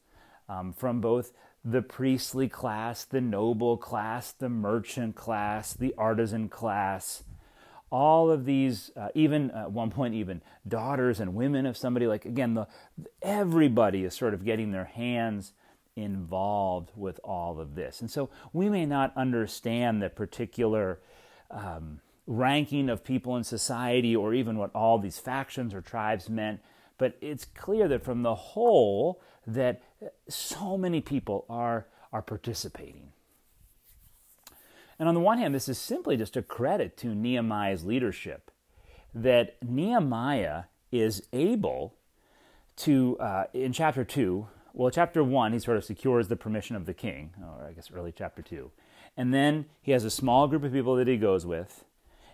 um, 0.48 0.74
from 0.74 1.02
both 1.02 1.34
the 1.64 1.82
priestly 1.82 2.48
class, 2.48 3.04
the 3.04 3.20
noble 3.20 3.78
class, 3.78 4.32
the 4.32 4.50
merchant 4.50 5.16
class, 5.16 5.74
the 5.74 5.94
artisan 5.98 6.48
class, 6.48 7.24
all 7.90 8.30
of 8.30 8.46
these, 8.46 8.92
uh, 8.96 9.10
even 9.16 9.52
at 9.52 9.72
one 9.72 9.90
point, 9.90 10.14
even 10.14 10.42
daughters 10.68 11.20
and 11.20 11.36
women 11.36 11.66
of 11.66 11.76
somebody, 11.76 12.08
like 12.08 12.26
again, 12.26 12.54
the, 12.54 12.68
everybody 13.22 14.04
is 14.04 14.14
sort 14.14 14.34
of 14.34 14.46
getting 14.46 14.72
their 14.72 14.86
hands 14.86 15.54
involved 15.96 16.92
with 16.96 17.20
all 17.24 17.60
of 17.60 17.76
this. 17.76 18.02
And 18.02 18.12
so 18.12 18.30
we 18.54 18.70
may 18.70 18.86
not 18.86 19.12
understand 19.16 20.02
the 20.02 20.10
particular 20.10 21.00
um, 21.50 22.02
ranking 22.28 22.90
of 22.90 23.04
people 23.04 23.36
in 23.38 23.44
society 23.44 24.16
or 24.16 24.34
even 24.34 24.58
what 24.58 24.76
all 24.76 25.00
these 25.00 25.18
factions 25.18 25.74
or 25.74 25.82
tribes 25.82 26.30
meant, 26.30 26.60
but 26.98 27.18
it's 27.22 27.46
clear 27.46 27.88
that 27.88 28.04
from 28.04 28.22
the 28.22 28.36
whole 28.36 29.22
that 29.46 29.82
so 30.28 30.78
many 30.78 31.00
people 31.00 31.46
are, 31.50 31.88
are 32.12 32.22
participating. 32.22 33.14
And 35.00 35.08
on 35.08 35.16
the 35.16 35.22
one 35.22 35.38
hand, 35.38 35.56
this 35.56 35.70
is 35.70 35.78
simply 35.78 36.18
just 36.18 36.36
a 36.36 36.42
credit 36.42 36.98
to 36.98 37.16
Nehemiah's 37.16 37.86
leadership 37.86 38.52
that 39.14 39.58
Nehemiah 39.64 40.64
is 40.92 41.28
able 41.34 41.96
to, 42.78 43.18
uh, 43.20 43.46
in 43.54 43.74
chapter 43.74 44.04
2, 44.04 44.48
well, 44.74 44.92
chapter 44.92 45.24
1, 45.24 45.54
he 45.54 45.60
sort 45.60 45.78
of 45.78 45.86
secures 45.86 46.28
the 46.28 46.36
permission 46.36 46.76
of 46.76 46.86
the 46.86 46.94
king, 46.94 47.34
or 47.42 47.66
I 47.68 47.74
guess 47.74 47.90
early 47.92 48.14
chapter 48.16 48.42
2. 48.42 48.72
And 49.16 49.34
then 49.34 49.66
he 49.82 49.92
has 49.92 50.04
a 50.04 50.12
small 50.12 50.48
group 50.48 50.64
of 50.64 50.72
people 50.72 50.96
that 50.98 51.08
he 51.08 51.18
goes 51.18 51.46
with. 51.46 51.84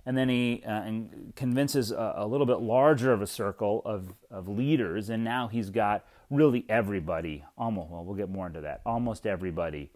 And 0.05 0.17
then 0.17 0.27
he 0.27 0.63
uh, 0.67 0.89
convinces 1.35 1.91
a, 1.91 2.15
a, 2.17 2.27
little 2.27 2.45
bit 2.45 2.59
larger 2.59 3.13
of 3.13 3.21
a 3.21 3.27
circle 3.27 3.81
of, 3.85 4.13
of 4.29 4.49
leaders. 4.49 5.09
And 5.09 5.23
now 5.23 5.47
he's 5.47 5.69
got 5.69 6.05
really 6.29 6.65
everybody, 6.67 7.45
almost, 7.57 7.89
well, 7.89 8.03
we'll 8.03 8.15
get 8.15 8.29
more 8.29 8.47
into 8.47 8.61
that, 8.61 8.81
almost 8.85 9.25
everybody 9.25 9.91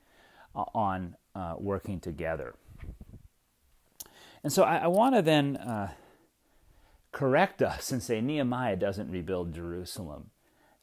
uh, 0.55 0.63
on 0.73 1.15
uh, 1.35 1.55
working 1.57 1.99
together. 1.99 2.55
And 4.43 4.53
so 4.53 4.63
I, 4.63 4.77
I 4.77 4.87
want 4.87 5.15
to 5.15 5.21
then 5.21 5.57
uh, 5.57 5.91
correct 7.11 7.61
us 7.61 7.91
and 7.91 8.01
say 8.01 8.21
Nehemiah 8.21 8.77
doesn't 8.77 9.11
rebuild 9.11 9.53
Jerusalem. 9.53 10.29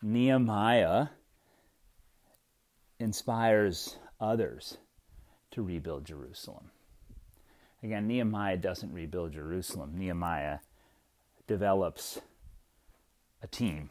Nehemiah 0.02 1.07
inspires 2.99 3.97
others 4.21 4.78
to 5.52 5.62
rebuild 5.62 6.04
Jerusalem. 6.04 6.71
Again, 7.84 8.06
Nehemiah 8.06 8.56
doesn't 8.56 8.94
rebuild 8.94 9.34
Jerusalem. 9.34 9.92
Nehemiah 9.94 10.60
develops 11.46 12.18
a 13.42 13.46
team, 13.46 13.90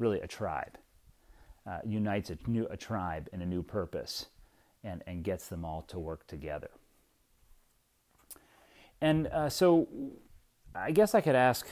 really 0.00 0.20
a 0.20 0.26
tribe, 0.26 0.76
uh, 1.64 1.78
unites 1.86 2.30
a, 2.30 2.38
new, 2.48 2.66
a 2.68 2.76
tribe 2.76 3.28
in 3.32 3.40
a 3.40 3.46
new 3.46 3.62
purpose 3.62 4.26
and, 4.82 5.04
and 5.06 5.22
gets 5.22 5.46
them 5.46 5.64
all 5.64 5.82
to 5.82 6.00
work 6.00 6.26
together. 6.26 6.70
And 9.00 9.28
uh, 9.28 9.48
so 9.48 9.86
I 10.74 10.90
guess 10.90 11.14
I 11.14 11.20
could 11.20 11.36
ask 11.36 11.64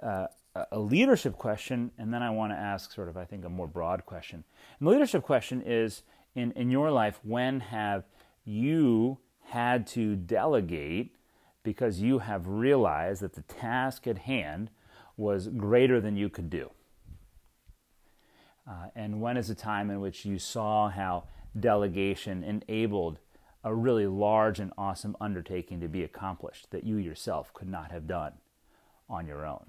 uh, 0.00 0.28
a 0.70 0.78
leadership 0.78 1.36
question, 1.36 1.90
and 1.98 2.14
then 2.14 2.22
I 2.22 2.30
want 2.30 2.52
to 2.52 2.56
ask 2.56 2.92
sort 2.92 3.08
of, 3.08 3.16
I 3.16 3.24
think, 3.24 3.44
a 3.44 3.48
more 3.48 3.66
broad 3.66 4.06
question. 4.06 4.44
And 4.78 4.86
the 4.86 4.92
leadership 4.92 5.24
question 5.24 5.62
is 5.62 6.04
in, 6.36 6.52
in 6.52 6.70
your 6.70 6.92
life, 6.92 7.18
when 7.24 7.58
have 7.58 8.04
you 8.44 9.18
had 9.50 9.86
to 9.86 10.16
delegate 10.16 11.14
because 11.62 12.00
you 12.00 12.20
have 12.20 12.46
realized 12.46 13.20
that 13.20 13.34
the 13.34 13.42
task 13.42 14.06
at 14.06 14.18
hand 14.18 14.70
was 15.16 15.48
greater 15.48 16.00
than 16.00 16.16
you 16.16 16.28
could 16.28 16.48
do? 16.48 16.70
Uh, 18.68 18.86
and 18.94 19.20
when 19.20 19.36
is 19.36 19.50
a 19.50 19.54
time 19.54 19.90
in 19.90 20.00
which 20.00 20.24
you 20.24 20.38
saw 20.38 20.88
how 20.88 21.24
delegation 21.58 22.44
enabled 22.44 23.18
a 23.64 23.74
really 23.74 24.06
large 24.06 24.60
and 24.60 24.72
awesome 24.78 25.16
undertaking 25.20 25.80
to 25.80 25.88
be 25.88 26.04
accomplished 26.04 26.70
that 26.70 26.84
you 26.84 26.96
yourself 26.96 27.52
could 27.52 27.68
not 27.68 27.90
have 27.90 28.06
done 28.06 28.32
on 29.08 29.26
your 29.26 29.44
own. 29.44 29.66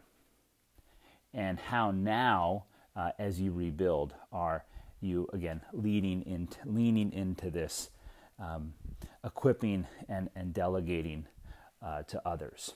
And 1.33 1.59
how 1.59 1.91
now, 1.91 2.65
uh, 2.95 3.11
as 3.17 3.41
you 3.41 3.51
rebuild, 3.51 4.13
are 4.31 4.63
you 5.01 5.27
again 5.33 5.61
leading 5.73 6.47
leaning 6.65 7.11
into 7.11 7.49
this 7.49 7.89
um, 8.41 8.73
equipping 9.23 9.85
and, 10.09 10.29
and 10.35 10.53
delegating 10.53 11.27
uh, 11.81 12.01
to 12.03 12.21
others. 12.27 12.73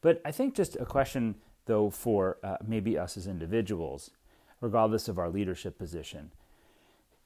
But 0.00 0.20
I 0.24 0.32
think 0.32 0.54
just 0.54 0.76
a 0.76 0.84
question, 0.84 1.36
though, 1.66 1.90
for 1.90 2.38
uh, 2.42 2.56
maybe 2.66 2.98
us 2.98 3.16
as 3.16 3.26
individuals, 3.26 4.10
regardless 4.60 5.08
of 5.08 5.18
our 5.18 5.30
leadership 5.30 5.78
position, 5.78 6.32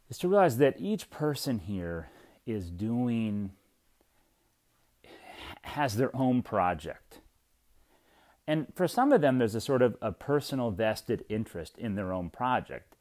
is 0.09 0.19
to 0.19 0.29
realize 0.29 0.59
that 0.59 0.79
each 0.79 1.11
person 1.11 1.59
here 1.59 2.09
is 2.47 2.71
doing, 2.71 3.53
has 5.63 5.97
their 5.97 6.15
own 6.15 6.43
project. 6.43 7.21
And 8.47 8.67
for 8.75 8.89
some 8.89 9.13
of 9.13 9.21
them, 9.21 9.39
there's 9.39 9.55
a 9.55 9.61
sort 9.61 9.83
of 9.83 9.97
a 10.03 10.13
personal 10.13 10.71
vested 10.71 11.25
interest 11.29 11.79
in 11.79 11.95
their 11.95 12.13
own 12.13 12.29
project. 12.29 12.97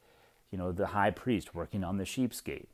You 0.50 0.58
know, 0.58 0.70
the 0.70 0.88
high 0.88 1.10
priest 1.10 1.54
working 1.54 1.82
on 1.82 1.96
the 1.96 2.04
sheep's 2.04 2.40
gate. 2.40 2.68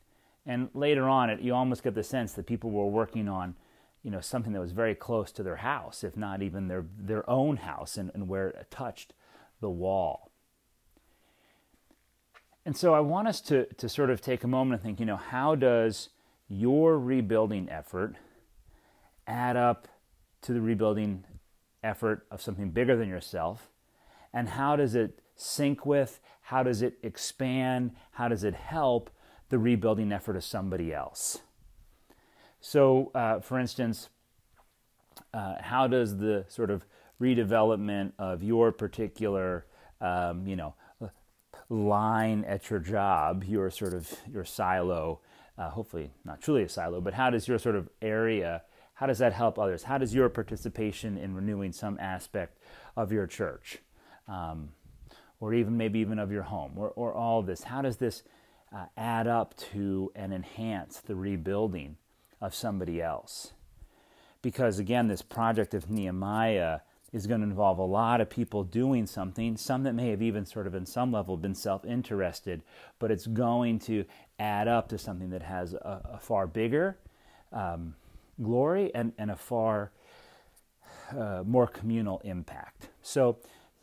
And 0.49 0.71
later 0.73 1.07
on, 1.09 1.29
it, 1.29 1.41
you 1.41 1.55
almost 1.55 1.85
get 1.85 1.95
the 1.95 2.03
sense 2.03 2.33
that 2.33 2.47
people 2.47 2.71
were 2.71 2.87
working 2.87 3.29
on, 3.29 3.55
you 4.03 4.11
know, 4.11 4.21
something 4.21 4.55
that 4.55 4.61
was 4.61 4.73
very 4.73 4.95
close 4.95 5.31
to 5.33 5.43
their 5.43 5.57
house, 5.57 6.03
if 6.03 6.17
not 6.17 6.41
even 6.41 6.69
their, 6.69 6.87
their 6.99 7.29
own 7.29 7.59
house, 7.59 7.99
and, 7.99 8.11
and 8.15 8.29
where 8.29 8.49
it 8.49 8.71
touched 8.71 9.13
the 9.61 9.69
wall. 9.69 10.33
And 12.65 12.75
so 12.75 12.95
I 12.95 13.01
want 13.01 13.29
us 13.29 13.43
to, 13.43 13.67
to 13.75 13.89
sort 13.91 14.09
of 14.09 14.23
take 14.23 14.43
a 14.43 14.49
moment 14.49 14.81
and 14.81 14.83
think, 14.83 15.01
you 15.01 15.07
know, 15.07 15.17
how 15.17 15.55
does 15.55 16.09
your 16.49 16.99
rebuilding 16.99 17.69
effort 17.69 18.17
add 19.27 19.57
up 19.57 19.87
to 20.43 20.55
the 20.55 20.63
rebuilding 20.63 21.25
effort 21.85 22.27
of 22.31 22.41
something 22.41 22.71
bigger 22.71 22.97
than 22.97 23.09
yourself? 23.09 23.69
And 24.33 24.49
how 24.49 24.77
does 24.77 24.95
it 24.95 25.21
sync 25.37 25.85
with, 25.85 26.21
how 26.41 26.63
does 26.63 26.81
it 26.81 26.99
expand, 27.03 27.93
how 28.13 28.29
does 28.29 28.45
it 28.45 28.55
help 28.55 29.11
the 29.49 29.59
rebuilding 29.59 30.13
effort 30.13 30.37
of 30.37 30.45
somebody 30.45 30.93
else? 30.93 31.39
So, 32.61 33.11
uh, 33.15 33.41
for 33.41 33.59
instance, 33.59 34.09
uh, 35.33 35.57
how 35.61 35.87
does 35.87 36.19
the 36.19 36.45
sort 36.49 36.71
of 36.71 36.85
redevelopment 37.21 38.13
of 38.19 38.43
your 38.43 38.73
particular, 38.73 39.67
um, 40.01 40.47
you 40.47 40.57
know, 40.57 40.75
line 41.69 42.45
at 42.45 42.71
your 42.71 42.79
job, 42.79 43.45
your 43.45 43.71
sort 43.71 43.95
of 43.95 44.11
your 44.33 44.45
silo, 44.45 45.21
uh, 45.59 45.71
hopefully 45.71 46.11
not 46.25 46.41
truly 46.41 46.63
a 46.63 46.69
silo, 46.69 47.01
but 47.01 47.15
how 47.15 47.31
does 47.31 47.47
your 47.47 47.59
sort 47.59 47.75
of 47.75 47.89
area, 48.01 48.63
how 48.95 49.07
does 49.07 49.19
that 49.19 49.33
help 49.33 49.59
others? 49.59 49.83
How 49.83 49.99
does 49.99 50.15
your 50.15 50.29
participation 50.29 51.19
in 51.19 51.35
renewing 51.35 51.73
some 51.73 51.99
aspect 52.01 52.59
of 52.97 53.13
your 53.13 53.27
church, 53.27 53.79
um, 54.29 54.71
or 55.41 55.53
even 55.53 55.77
maybe 55.77 55.99
even 55.99 56.19
of 56.19 56.33
your 56.33 56.45
home, 56.45 56.73
or, 56.77 56.91
or 56.91 57.13
all 57.13 57.43
this, 57.43 57.65
how 57.65 57.83
does 57.83 57.99
this 57.99 58.23
uh, 58.75 58.87
add 58.97 59.27
up 59.27 59.57
to 59.73 60.13
and 60.15 60.33
enhance 60.33 60.99
the 60.99 61.15
rebuilding 61.15 61.97
of 62.41 62.55
somebody 62.55 63.01
else? 63.01 63.53
Because 64.43 64.79
again, 64.79 65.09
this 65.09 65.23
project 65.23 65.75
of 65.75 65.91
Nehemiah 65.91 66.81
is 67.13 67.27
going 67.27 67.41
to 67.41 67.47
involve 67.47 67.79
a 67.79 67.85
lot 67.85 68.21
of 68.21 68.29
people 68.29 68.65
doing 68.65 69.07
something, 69.07 69.57
some 69.57 69.83
that 69.85 69.95
may 69.95 70.11
have 70.11 70.21
even 70.21 70.45
sort 70.45 70.67
of 70.67 70.75
in 70.75 70.85
some 70.85 71.11
level 71.11 71.37
been 71.37 71.55
self 71.55 71.85
interested, 71.85 72.63
but 72.99 73.11
it's 73.11 73.27
going 73.27 73.79
to 73.79 74.05
add 74.39 74.69
up 74.69 74.89
to 74.89 74.99
something 74.99 75.31
that 75.31 75.43
has 75.43 75.73
a, 75.75 76.03
a 76.15 76.19
far 76.19 76.47
bigger 76.47 76.99
um, 77.53 77.95
glory 78.43 78.95
and, 78.95 79.13
and 79.19 79.31
a 79.31 79.37
far 79.37 79.91
uh, 81.17 81.43
more 81.47 81.67
communal 81.67 82.21
impact. 82.25 82.89
So, 83.03 83.39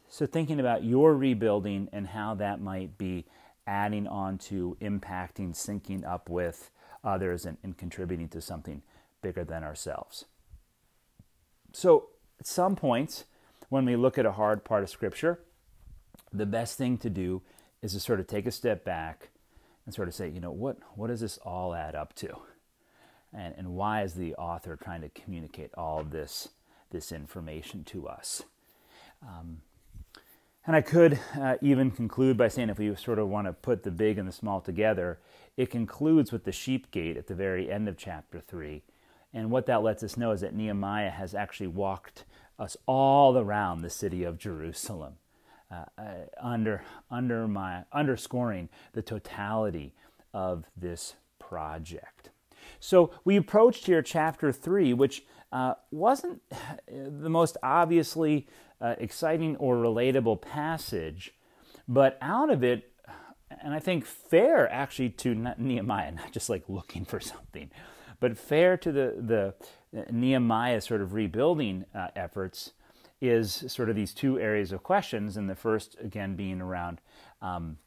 so, 0.07 0.25
thinking 0.27 0.59
about 0.59 0.83
your 0.83 1.15
rebuilding 1.15 1.89
and 1.91 2.07
how 2.07 2.35
that 2.35 2.61
might 2.61 2.97
be 2.97 3.25
adding 3.67 4.07
on 4.07 4.37
to 4.37 4.77
impacting, 4.81 5.53
syncing 5.53 6.05
up 6.05 6.29
with 6.29 6.69
others, 7.03 7.45
and, 7.45 7.57
and 7.63 7.77
contributing 7.77 8.27
to 8.29 8.41
something 8.41 8.81
bigger 9.21 9.43
than 9.43 9.63
ourselves. 9.63 10.25
So, 11.73 12.09
at 12.39 12.47
some 12.47 12.75
points, 12.75 13.25
when 13.69 13.85
we 13.85 13.95
look 13.95 14.17
at 14.17 14.25
a 14.25 14.33
hard 14.33 14.63
part 14.63 14.83
of 14.83 14.89
Scripture, 14.89 15.39
the 16.31 16.45
best 16.45 16.77
thing 16.77 16.97
to 16.99 17.09
do 17.09 17.41
is 17.81 17.93
to 17.93 17.99
sort 17.99 18.19
of 18.19 18.27
take 18.27 18.45
a 18.45 18.51
step 18.51 18.83
back 18.83 19.29
and 19.85 19.93
sort 19.93 20.07
of 20.07 20.13
say, 20.13 20.29
you 20.29 20.39
know, 20.39 20.51
what, 20.51 20.77
what 20.95 21.07
does 21.07 21.21
this 21.21 21.37
all 21.39 21.73
add 21.73 21.95
up 21.95 22.13
to? 22.15 22.35
And, 23.33 23.53
and 23.57 23.75
why 23.75 24.03
is 24.03 24.13
the 24.13 24.35
author 24.35 24.75
trying 24.75 25.01
to 25.01 25.09
communicate 25.09 25.71
all 25.75 26.03
this, 26.03 26.49
this 26.91 27.11
information 27.11 27.83
to 27.85 28.07
us? 28.07 28.43
Um, 29.21 29.61
and 30.65 30.75
I 30.75 30.81
could 30.81 31.19
uh, 31.39 31.55
even 31.61 31.91
conclude 31.91 32.37
by 32.37 32.47
saying, 32.47 32.69
if 32.69 32.79
we 32.79 32.93
sort 32.95 33.19
of 33.19 33.27
want 33.27 33.47
to 33.47 33.53
put 33.53 33.83
the 33.83 33.91
big 33.91 34.17
and 34.17 34.27
the 34.27 34.31
small 34.31 34.61
together, 34.61 35.19
it 35.57 35.69
concludes 35.69 36.31
with 36.31 36.43
the 36.43 36.51
sheep 36.51 36.91
gate 36.91 37.17
at 37.17 37.27
the 37.27 37.35
very 37.35 37.71
end 37.71 37.87
of 37.87 37.97
chapter 37.97 38.39
3 38.39 38.81
and 39.35 39.51
what 39.51 39.65
that 39.65 39.83
lets 39.83 40.01
us 40.01 40.15
know 40.15 40.31
is 40.31 40.41
that 40.41 40.55
Nehemiah 40.55 41.09
has 41.09 41.35
actually 41.35 41.67
walked 41.67 42.23
us 42.57 42.77
all 42.85 43.37
around 43.37 43.81
the 43.81 43.89
city 43.89 44.23
of 44.23 44.37
Jerusalem, 44.37 45.15
uh, 45.69 45.83
uh, 45.97 46.03
under, 46.41 46.83
under 47.11 47.45
my, 47.45 47.83
underscoring 47.91 48.69
the 48.93 49.01
totality 49.01 49.93
of 50.33 50.63
this 50.77 51.15
project. 51.37 52.29
So 52.79 53.11
we 53.25 53.35
approached 53.35 53.87
here 53.87 54.01
chapter 54.01 54.53
3, 54.53 54.93
which 54.93 55.25
uh, 55.51 55.73
wasn't 55.91 56.41
the 56.87 57.29
most 57.29 57.57
obviously 57.61 58.47
uh, 58.81 58.95
exciting 58.97 59.55
or 59.57 59.75
relatable 59.75 60.41
passage, 60.41 61.33
but 61.87 62.17
out 62.21 62.49
of 62.49 62.63
it, 62.63 62.91
and 63.63 63.73
I 63.73 63.79
think 63.79 64.05
fair 64.05 64.71
actually 64.71 65.09
to 65.09 65.53
Nehemiah, 65.57 66.11
not 66.11 66.31
just 66.31 66.49
like 66.49 66.63
looking 66.67 67.05
for 67.05 67.19
something, 67.19 67.71
but 68.19 68.37
fair 68.37 68.77
to 68.77 68.91
the, 68.91 69.53
the 69.91 70.11
Nehemiah 70.11 70.81
sort 70.81 71.01
of 71.01 71.13
rebuilding 71.13 71.85
uh, 71.93 72.07
efforts 72.15 72.71
is 73.21 73.63
sort 73.67 73.89
of 73.89 73.95
these 73.95 74.13
two 74.13 74.39
areas 74.39 74.71
of 74.71 74.83
questions. 74.83 75.37
And 75.37 75.49
the 75.49 75.55
first, 75.55 75.95
again, 75.99 76.35
being 76.35 76.61
around 76.61 77.01
um, 77.41 77.77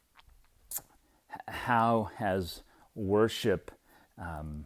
how 1.47 2.09
has 2.17 2.63
worship 2.95 3.71
um, 4.17 4.65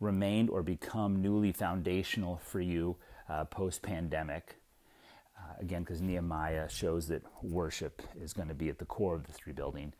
remained 0.00 0.50
or 0.50 0.62
become 0.62 1.22
newly 1.22 1.52
foundational 1.52 2.40
for 2.44 2.60
you 2.60 2.96
uh, 3.28 3.44
post 3.44 3.82
pandemic? 3.82 4.56
Uh, 5.38 5.54
again, 5.60 5.82
because 5.82 6.00
Nehemiah 6.00 6.68
shows 6.68 7.08
that 7.08 7.22
worship 7.42 8.02
is 8.20 8.32
going 8.32 8.48
to 8.48 8.54
be 8.54 8.68
at 8.68 8.78
the 8.78 8.84
core 8.84 9.14
of 9.14 9.26
this 9.26 9.46
rebuilding. 9.46 9.92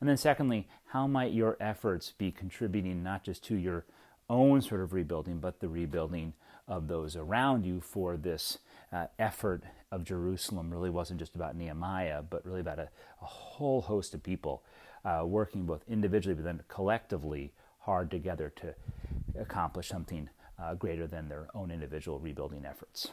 And 0.00 0.08
then, 0.08 0.16
secondly, 0.16 0.68
how 0.86 1.06
might 1.06 1.32
your 1.32 1.56
efforts 1.58 2.12
be 2.16 2.30
contributing 2.30 3.02
not 3.02 3.24
just 3.24 3.42
to 3.44 3.56
your 3.56 3.84
own 4.28 4.60
sort 4.60 4.80
of 4.80 4.92
rebuilding, 4.92 5.38
but 5.38 5.60
the 5.60 5.68
rebuilding 5.68 6.34
of 6.68 6.88
those 6.88 7.16
around 7.16 7.64
you 7.64 7.80
for 7.80 8.16
this 8.16 8.58
uh, 8.92 9.06
effort 9.18 9.62
of 9.92 10.04
Jerusalem 10.04 10.70
really 10.70 10.90
wasn't 10.90 11.20
just 11.20 11.34
about 11.34 11.56
Nehemiah, 11.56 12.22
but 12.22 12.44
really 12.44 12.60
about 12.60 12.78
a, 12.78 12.88
a 13.22 13.24
whole 13.24 13.82
host 13.82 14.14
of 14.14 14.22
people 14.22 14.62
uh, 15.04 15.24
working 15.24 15.64
both 15.64 15.84
individually 15.88 16.34
but 16.34 16.44
then 16.44 16.60
collectively 16.68 17.52
hard 17.80 18.10
together 18.10 18.52
to 18.56 18.74
accomplish 19.38 19.88
something 19.88 20.28
uh, 20.58 20.74
greater 20.74 21.06
than 21.06 21.28
their 21.28 21.46
own 21.54 21.70
individual 21.70 22.18
rebuilding 22.18 22.64
efforts. 22.66 23.08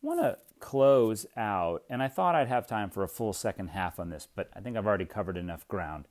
Want 0.00 0.20
to 0.20 0.38
close 0.60 1.26
out, 1.36 1.82
and 1.90 2.02
I 2.02 2.08
thought 2.08 2.34
I'd 2.34 2.48
have 2.48 2.66
time 2.66 2.90
for 2.90 3.02
a 3.02 3.08
full 3.08 3.32
second 3.32 3.68
half 3.68 3.98
on 3.98 4.10
this, 4.10 4.28
but 4.34 4.48
I 4.54 4.60
think 4.60 4.76
I've 4.76 4.86
already 4.86 5.04
covered 5.04 5.36
enough 5.36 5.66
ground. 5.68 6.06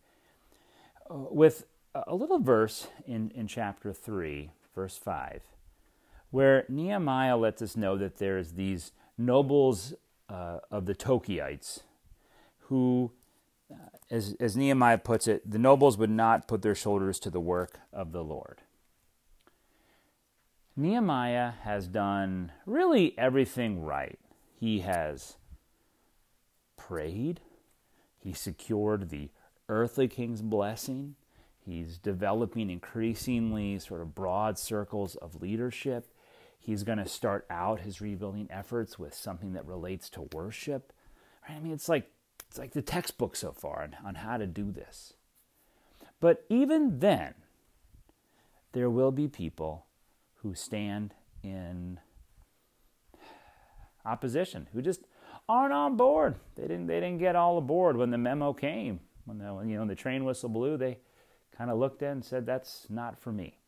Uh, 1.10 1.16
with 1.32 1.66
a 1.94 2.16
little 2.16 2.40
verse 2.40 2.88
in, 3.06 3.32
in 3.32 3.48
chapter 3.48 3.94
3, 3.94 4.52
verse 4.76 4.98
5, 4.98 5.42
where 6.32 6.66
Nehemiah 6.68 7.38
lets 7.38 7.62
us 7.62 7.76
know 7.76 7.98
that 7.98 8.18
there's 8.18 8.54
these 8.54 8.92
nobles 9.18 9.94
uh, 10.30 10.60
of 10.70 10.86
the 10.86 10.94
Tekoites 10.94 11.82
who, 12.68 13.12
uh, 13.72 13.76
as, 14.12 14.36
as 14.40 14.58
Nehemiah 14.58 14.98
puts 14.98 15.28
it, 15.28 15.50
the 15.50 15.58
nobles 15.58 15.98
would 15.98 16.10
not 16.10 16.48
put 16.48 16.62
their 16.62 16.76
shoulders 16.76 17.20
to 17.20 17.30
the 17.30 17.40
work 17.40 17.80
of 17.94 18.12
the 18.12 18.24
Lord. 18.24 18.62
Nehemiah 20.80 21.54
has 21.64 21.88
done 21.88 22.52
really 22.68 23.18
everything 23.18 23.82
right. 23.82 24.20
He 24.54 24.82
has 24.82 25.38
prayed, 26.78 27.42
he 28.20 28.32
secured 28.32 29.10
the 29.10 29.32
earthly 29.68 30.08
king's 30.08 30.44
blessing, 30.44 31.16
he's 31.66 31.98
developing 31.98 32.70
increasingly 32.70 33.80
sort 33.80 34.02
of 34.02 34.14
broad 34.14 34.60
circles 34.60 35.16
of 35.16 35.42
leadership. 35.42 36.14
He's 36.60 36.84
going 36.84 37.00
to 37.00 37.08
start 37.08 37.48
out 37.50 37.80
his 37.80 38.00
rebuilding 38.00 38.48
efforts 38.52 39.00
with 39.00 39.16
something 39.16 39.54
that 39.54 39.66
relates 39.66 40.12
to 40.12 40.30
worship. 40.32 40.94
I 41.50 41.60
mean, 41.60 41.74
it's 41.74 41.90
like 41.90 42.12
it's 42.48 42.60
like 42.60 42.74
the 42.74 42.84
textbook 42.84 43.36
so 43.36 43.52
far 43.52 43.82
on, 43.82 43.96
on 44.06 44.16
how 44.16 44.38
to 44.38 44.46
do 44.46 44.72
this. 44.72 45.14
But 46.20 46.46
even 46.50 47.00
then, 47.00 47.34
there 48.74 48.92
will 48.92 49.12
be 49.12 49.28
people 49.28 49.87
who 50.42 50.54
stand 50.54 51.14
in 51.44 52.00
opposition, 54.06 54.68
who 54.74 54.82
just 54.82 55.02
aren't 55.50 55.74
on 55.74 55.98
board. 55.98 56.36
They 56.56 56.64
didn't 56.64 56.88
they 56.88 57.00
didn't 57.00 57.20
get 57.20 57.36
all 57.36 57.58
aboard 57.58 57.98
when 57.98 58.12
the 58.12 58.18
memo 58.18 58.54
came. 58.54 59.00
When 59.26 59.38
the 59.38 59.64
you 59.66 59.78
know 59.78 59.86
the 59.86 59.96
train 59.96 60.26
whistle 60.26 60.50
blew, 60.50 60.78
they 60.78 61.00
kind 61.58 61.70
of 61.70 61.78
looked 61.78 62.02
in 62.02 62.10
and 62.10 62.26
said, 62.26 62.46
"That's 62.46 62.88
not 62.90 63.20
for 63.20 63.32
me." 63.32 63.60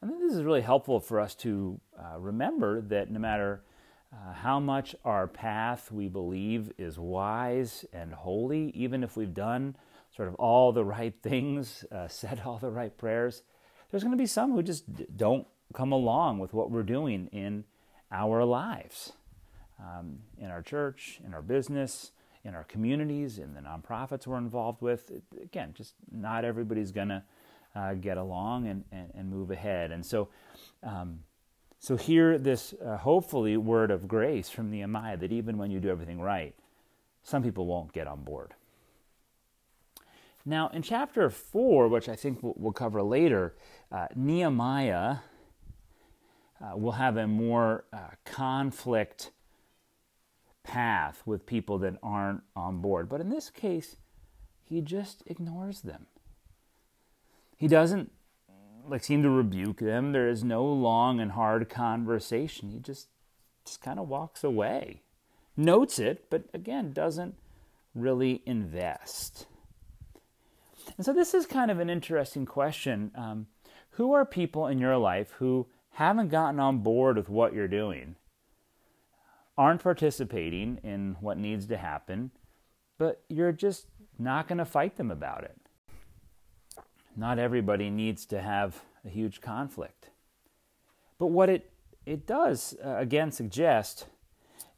And 0.00 0.10
think 0.10 0.22
this 0.22 0.34
is 0.34 0.42
really 0.42 0.62
helpful 0.62 0.98
for 0.98 1.20
us 1.20 1.34
to 1.36 1.78
uh, 1.98 2.18
remember 2.18 2.80
that 2.82 3.10
no 3.10 3.18
matter 3.18 3.62
uh, 4.12 4.32
how 4.32 4.58
much 4.58 4.94
our 5.04 5.26
path 5.26 5.92
we 5.92 6.08
believe 6.08 6.72
is 6.78 6.98
wise 6.98 7.84
and 7.92 8.12
holy, 8.12 8.70
even 8.70 9.04
if 9.04 9.16
we've 9.16 9.34
done 9.34 9.76
sort 10.16 10.28
of 10.28 10.34
all 10.36 10.72
the 10.72 10.84
right 10.84 11.14
things, 11.22 11.84
uh, 11.92 12.08
said 12.08 12.40
all 12.44 12.58
the 12.58 12.70
right 12.70 12.96
prayers, 12.96 13.42
there's 13.90 14.02
going 14.02 14.16
to 14.16 14.22
be 14.22 14.26
some 14.26 14.52
who 14.52 14.62
just 14.62 14.84
don't 15.16 15.46
come 15.72 15.92
along 15.92 16.38
with 16.38 16.52
what 16.52 16.70
we're 16.70 16.82
doing 16.82 17.28
in 17.32 17.64
our 18.12 18.44
lives, 18.44 19.12
um, 19.78 20.18
in 20.38 20.50
our 20.50 20.62
church, 20.62 21.20
in 21.24 21.34
our 21.34 21.42
business, 21.42 22.12
in 22.44 22.54
our 22.54 22.64
communities, 22.64 23.38
in 23.38 23.54
the 23.54 23.60
nonprofits 23.60 24.26
we're 24.26 24.38
involved 24.38 24.82
with. 24.82 25.12
Again, 25.42 25.74
just 25.74 25.94
not 26.10 26.44
everybody's 26.44 26.90
going 26.90 27.08
to 27.08 27.22
uh, 27.74 27.94
get 27.94 28.16
along 28.16 28.66
and, 28.66 28.84
and, 28.90 29.10
and, 29.14 29.30
move 29.30 29.52
ahead. 29.52 29.92
And 29.92 30.04
so, 30.04 30.28
um, 30.82 31.20
so 31.78 31.96
hear 31.96 32.36
this 32.36 32.74
uh, 32.84 32.96
hopefully 32.96 33.56
word 33.56 33.92
of 33.92 34.08
grace 34.08 34.50
from 34.50 34.70
Nehemiah 34.70 35.16
that 35.18 35.30
even 35.30 35.56
when 35.56 35.70
you 35.70 35.78
do 35.78 35.88
everything 35.88 36.20
right, 36.20 36.54
some 37.22 37.44
people 37.44 37.66
won't 37.66 37.92
get 37.92 38.08
on 38.08 38.24
board. 38.24 38.54
Now, 40.44 40.68
in 40.68 40.82
chapter 40.82 41.28
4, 41.28 41.88
which 41.88 42.08
I 42.08 42.16
think 42.16 42.38
we'll, 42.42 42.72
cover 42.72 43.02
later, 43.02 43.54
uh, 43.92 44.06
Nehemiah 44.14 45.16
uh, 46.60 46.76
will 46.76 46.92
have 46.92 47.16
a 47.16 47.26
more 47.26 47.84
uh, 47.92 47.98
conflict 48.24 49.32
path 50.62 51.22
with 51.26 51.46
people 51.46 51.78
that 51.78 51.96
aren't 52.02 52.42
on 52.56 52.80
board. 52.80 53.08
But 53.08 53.20
in 53.20 53.28
this 53.28 53.50
case, 53.50 53.96
he 54.62 54.80
just 54.80 55.22
ignores 55.26 55.82
them. 55.82 56.06
He 57.56 57.68
doesn't 57.68 58.10
like 58.88 59.04
seem 59.04 59.22
to 59.22 59.30
rebuke 59.30 59.78
them. 59.78 60.12
There 60.12 60.28
is 60.28 60.42
no 60.42 60.64
long 60.64 61.20
and 61.20 61.32
hard 61.32 61.68
conversation. 61.68 62.70
He 62.70 62.78
just 62.78 63.08
just 63.64 63.82
kind 63.82 63.98
of 63.98 64.08
walks 64.08 64.42
away. 64.42 65.02
Notes 65.56 65.98
it, 65.98 66.30
but 66.30 66.44
again 66.54 66.92
doesn't 66.92 67.34
really 67.94 68.42
invest. 68.46 69.46
And 71.00 71.04
so 71.06 71.14
this 71.14 71.32
is 71.32 71.46
kind 71.46 71.70
of 71.70 71.80
an 71.80 71.88
interesting 71.88 72.44
question. 72.44 73.10
Um, 73.14 73.46
who 73.92 74.12
are 74.12 74.26
people 74.26 74.66
in 74.66 74.78
your 74.78 74.98
life 74.98 75.30
who 75.38 75.66
haven't 75.92 76.28
gotten 76.28 76.60
on 76.60 76.80
board 76.80 77.16
with 77.16 77.30
what 77.30 77.54
you're 77.54 77.68
doing, 77.68 78.16
aren't 79.56 79.82
participating 79.82 80.78
in 80.84 81.16
what 81.22 81.38
needs 81.38 81.64
to 81.68 81.78
happen, 81.78 82.32
but 82.98 83.22
you're 83.30 83.50
just 83.50 83.86
not 84.18 84.46
going 84.46 84.58
to 84.58 84.66
fight 84.66 84.98
them 84.98 85.10
about 85.10 85.44
it? 85.44 85.56
Not 87.16 87.38
everybody 87.38 87.88
needs 87.88 88.26
to 88.26 88.42
have 88.42 88.82
a 89.02 89.08
huge 89.08 89.40
conflict. 89.40 90.10
But 91.18 91.28
what 91.28 91.48
it, 91.48 91.72
it 92.04 92.26
does, 92.26 92.76
uh, 92.84 92.96
again, 92.98 93.32
suggest 93.32 94.04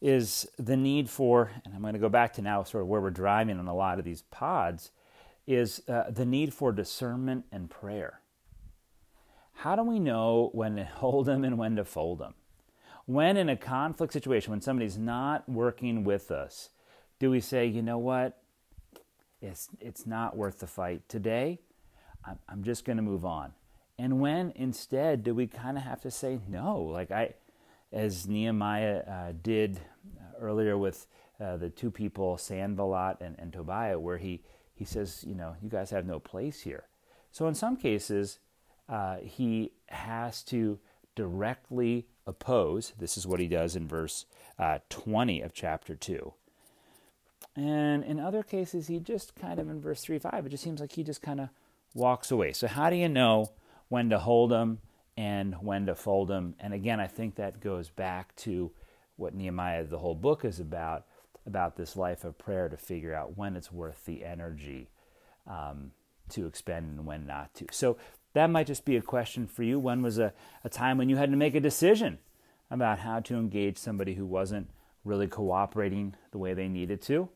is 0.00 0.48
the 0.56 0.76
need 0.76 1.10
for, 1.10 1.50
and 1.64 1.74
I'm 1.74 1.80
going 1.80 1.94
to 1.94 1.98
go 1.98 2.08
back 2.08 2.32
to 2.34 2.42
now 2.42 2.62
sort 2.62 2.82
of 2.82 2.88
where 2.88 3.00
we're 3.00 3.10
driving 3.10 3.58
on 3.58 3.66
a 3.66 3.74
lot 3.74 3.98
of 3.98 4.04
these 4.04 4.22
pods, 4.30 4.92
is 5.46 5.82
uh, 5.88 6.10
the 6.10 6.24
need 6.24 6.54
for 6.54 6.72
discernment 6.72 7.44
and 7.50 7.68
prayer. 7.68 8.20
How 9.54 9.76
do 9.76 9.82
we 9.82 9.98
know 9.98 10.50
when 10.52 10.76
to 10.76 10.84
hold 10.94 11.26
them 11.26 11.44
and 11.44 11.58
when 11.58 11.76
to 11.76 11.84
fold 11.84 12.18
them? 12.18 12.34
When 13.04 13.36
in 13.36 13.48
a 13.48 13.56
conflict 13.56 14.12
situation, 14.12 14.52
when 14.52 14.60
somebody's 14.60 14.96
not 14.96 15.48
working 15.48 16.04
with 16.04 16.30
us, 16.30 16.70
do 17.18 17.30
we 17.30 17.40
say, 17.40 17.66
you 17.66 17.82
know 17.82 17.98
what? 17.98 18.38
It's, 19.40 19.68
it's 19.80 20.06
not 20.06 20.36
worth 20.36 20.60
the 20.60 20.68
fight. 20.68 21.08
Today, 21.08 21.58
I'm, 22.24 22.38
I'm 22.48 22.62
just 22.62 22.84
going 22.84 22.96
to 22.96 23.02
move 23.02 23.24
on. 23.24 23.52
And 23.98 24.20
when 24.20 24.52
instead 24.54 25.22
do 25.22 25.34
we 25.34 25.46
kind 25.46 25.76
of 25.76 25.82
have 25.82 26.00
to 26.02 26.10
say 26.10 26.38
no? 26.48 26.80
Like 26.80 27.10
I, 27.10 27.34
as 27.92 28.26
Nehemiah 28.26 29.02
uh, 29.08 29.32
did 29.42 29.80
earlier 30.40 30.78
with 30.78 31.06
uh, 31.40 31.56
the 31.56 31.70
two 31.70 31.90
people, 31.90 32.38
Sanballat 32.38 33.20
and, 33.20 33.36
and 33.38 33.52
Tobiah, 33.52 33.98
where 33.98 34.18
he 34.18 34.42
he 34.82 34.86
says, 34.86 35.24
you 35.24 35.36
know, 35.36 35.54
you 35.62 35.68
guys 35.68 35.90
have 35.90 36.04
no 36.04 36.18
place 36.18 36.62
here. 36.62 36.88
So 37.30 37.46
in 37.46 37.54
some 37.54 37.76
cases, 37.76 38.40
uh, 38.88 39.18
he 39.18 39.70
has 39.86 40.42
to 40.44 40.80
directly 41.14 42.08
oppose. 42.26 42.92
This 42.98 43.16
is 43.16 43.24
what 43.24 43.38
he 43.38 43.46
does 43.46 43.76
in 43.76 43.86
verse 43.86 44.26
uh, 44.58 44.80
20 44.88 45.40
of 45.40 45.54
chapter 45.54 45.94
2. 45.94 46.32
And 47.54 48.02
in 48.02 48.18
other 48.18 48.42
cases, 48.42 48.88
he 48.88 48.98
just 48.98 49.36
kind 49.36 49.60
of, 49.60 49.70
in 49.70 49.80
verse 49.80 50.00
3 50.00 50.18
5, 50.18 50.46
it 50.46 50.48
just 50.48 50.64
seems 50.64 50.80
like 50.80 50.90
he 50.90 51.04
just 51.04 51.22
kind 51.22 51.40
of 51.40 51.50
walks 51.94 52.32
away. 52.32 52.52
So, 52.52 52.66
how 52.66 52.90
do 52.90 52.96
you 52.96 53.08
know 53.08 53.52
when 53.88 54.10
to 54.10 54.18
hold 54.18 54.50
them 54.50 54.80
and 55.16 55.54
when 55.60 55.86
to 55.86 55.94
fold 55.94 56.26
them? 56.26 56.56
And 56.58 56.74
again, 56.74 56.98
I 56.98 57.06
think 57.06 57.36
that 57.36 57.60
goes 57.60 57.88
back 57.88 58.34
to 58.36 58.72
what 59.14 59.32
Nehemiah, 59.32 59.84
the 59.84 60.00
whole 60.00 60.16
book, 60.16 60.44
is 60.44 60.58
about 60.58 61.04
about 61.46 61.76
this 61.76 61.96
life 61.96 62.24
of 62.24 62.38
prayer 62.38 62.68
to 62.68 62.76
figure 62.76 63.14
out 63.14 63.36
when 63.36 63.56
it's 63.56 63.72
worth 63.72 64.04
the 64.04 64.24
energy 64.24 64.88
um, 65.46 65.90
to 66.28 66.46
expend 66.46 66.98
and 66.98 67.06
when 67.06 67.26
not 67.26 67.52
to. 67.54 67.66
So 67.70 67.96
that 68.34 68.50
might 68.50 68.66
just 68.66 68.84
be 68.84 68.96
a 68.96 69.02
question 69.02 69.46
for 69.46 69.62
you. 69.62 69.78
When 69.78 70.02
was 70.02 70.18
a, 70.18 70.32
a 70.64 70.68
time 70.68 70.98
when 70.98 71.08
you 71.08 71.16
had 71.16 71.30
to 71.30 71.36
make 71.36 71.54
a 71.54 71.60
decision 71.60 72.18
about 72.70 73.00
how 73.00 73.20
to 73.20 73.34
engage 73.34 73.76
somebody 73.76 74.14
who 74.14 74.24
wasn't 74.24 74.70
really 75.04 75.26
cooperating 75.26 76.14
the 76.30 76.38
way 76.38 76.54
they 76.54 76.68
needed 76.68 77.02
to? 77.02 77.28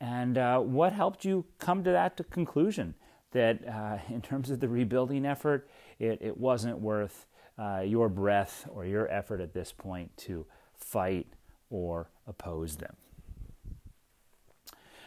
And 0.00 0.36
uh, 0.36 0.60
what 0.60 0.92
helped 0.92 1.24
you 1.24 1.46
come 1.58 1.82
to 1.84 1.90
that 1.90 2.20
conclusion 2.30 2.94
that, 3.32 3.66
uh, 3.66 3.98
in 4.12 4.20
terms 4.20 4.50
of 4.50 4.60
the 4.60 4.68
rebuilding 4.68 5.24
effort, 5.24 5.68
it, 5.98 6.18
it 6.20 6.36
wasn't 6.36 6.80
worth 6.80 7.26
uh, 7.58 7.82
your 7.84 8.08
breath 8.08 8.68
or 8.70 8.84
your 8.84 9.10
effort 9.10 9.40
at 9.40 9.54
this 9.54 9.72
point 9.72 10.14
to 10.18 10.46
fight 10.74 11.26
or 11.70 12.10
oppose 12.26 12.76
them? 12.76 12.96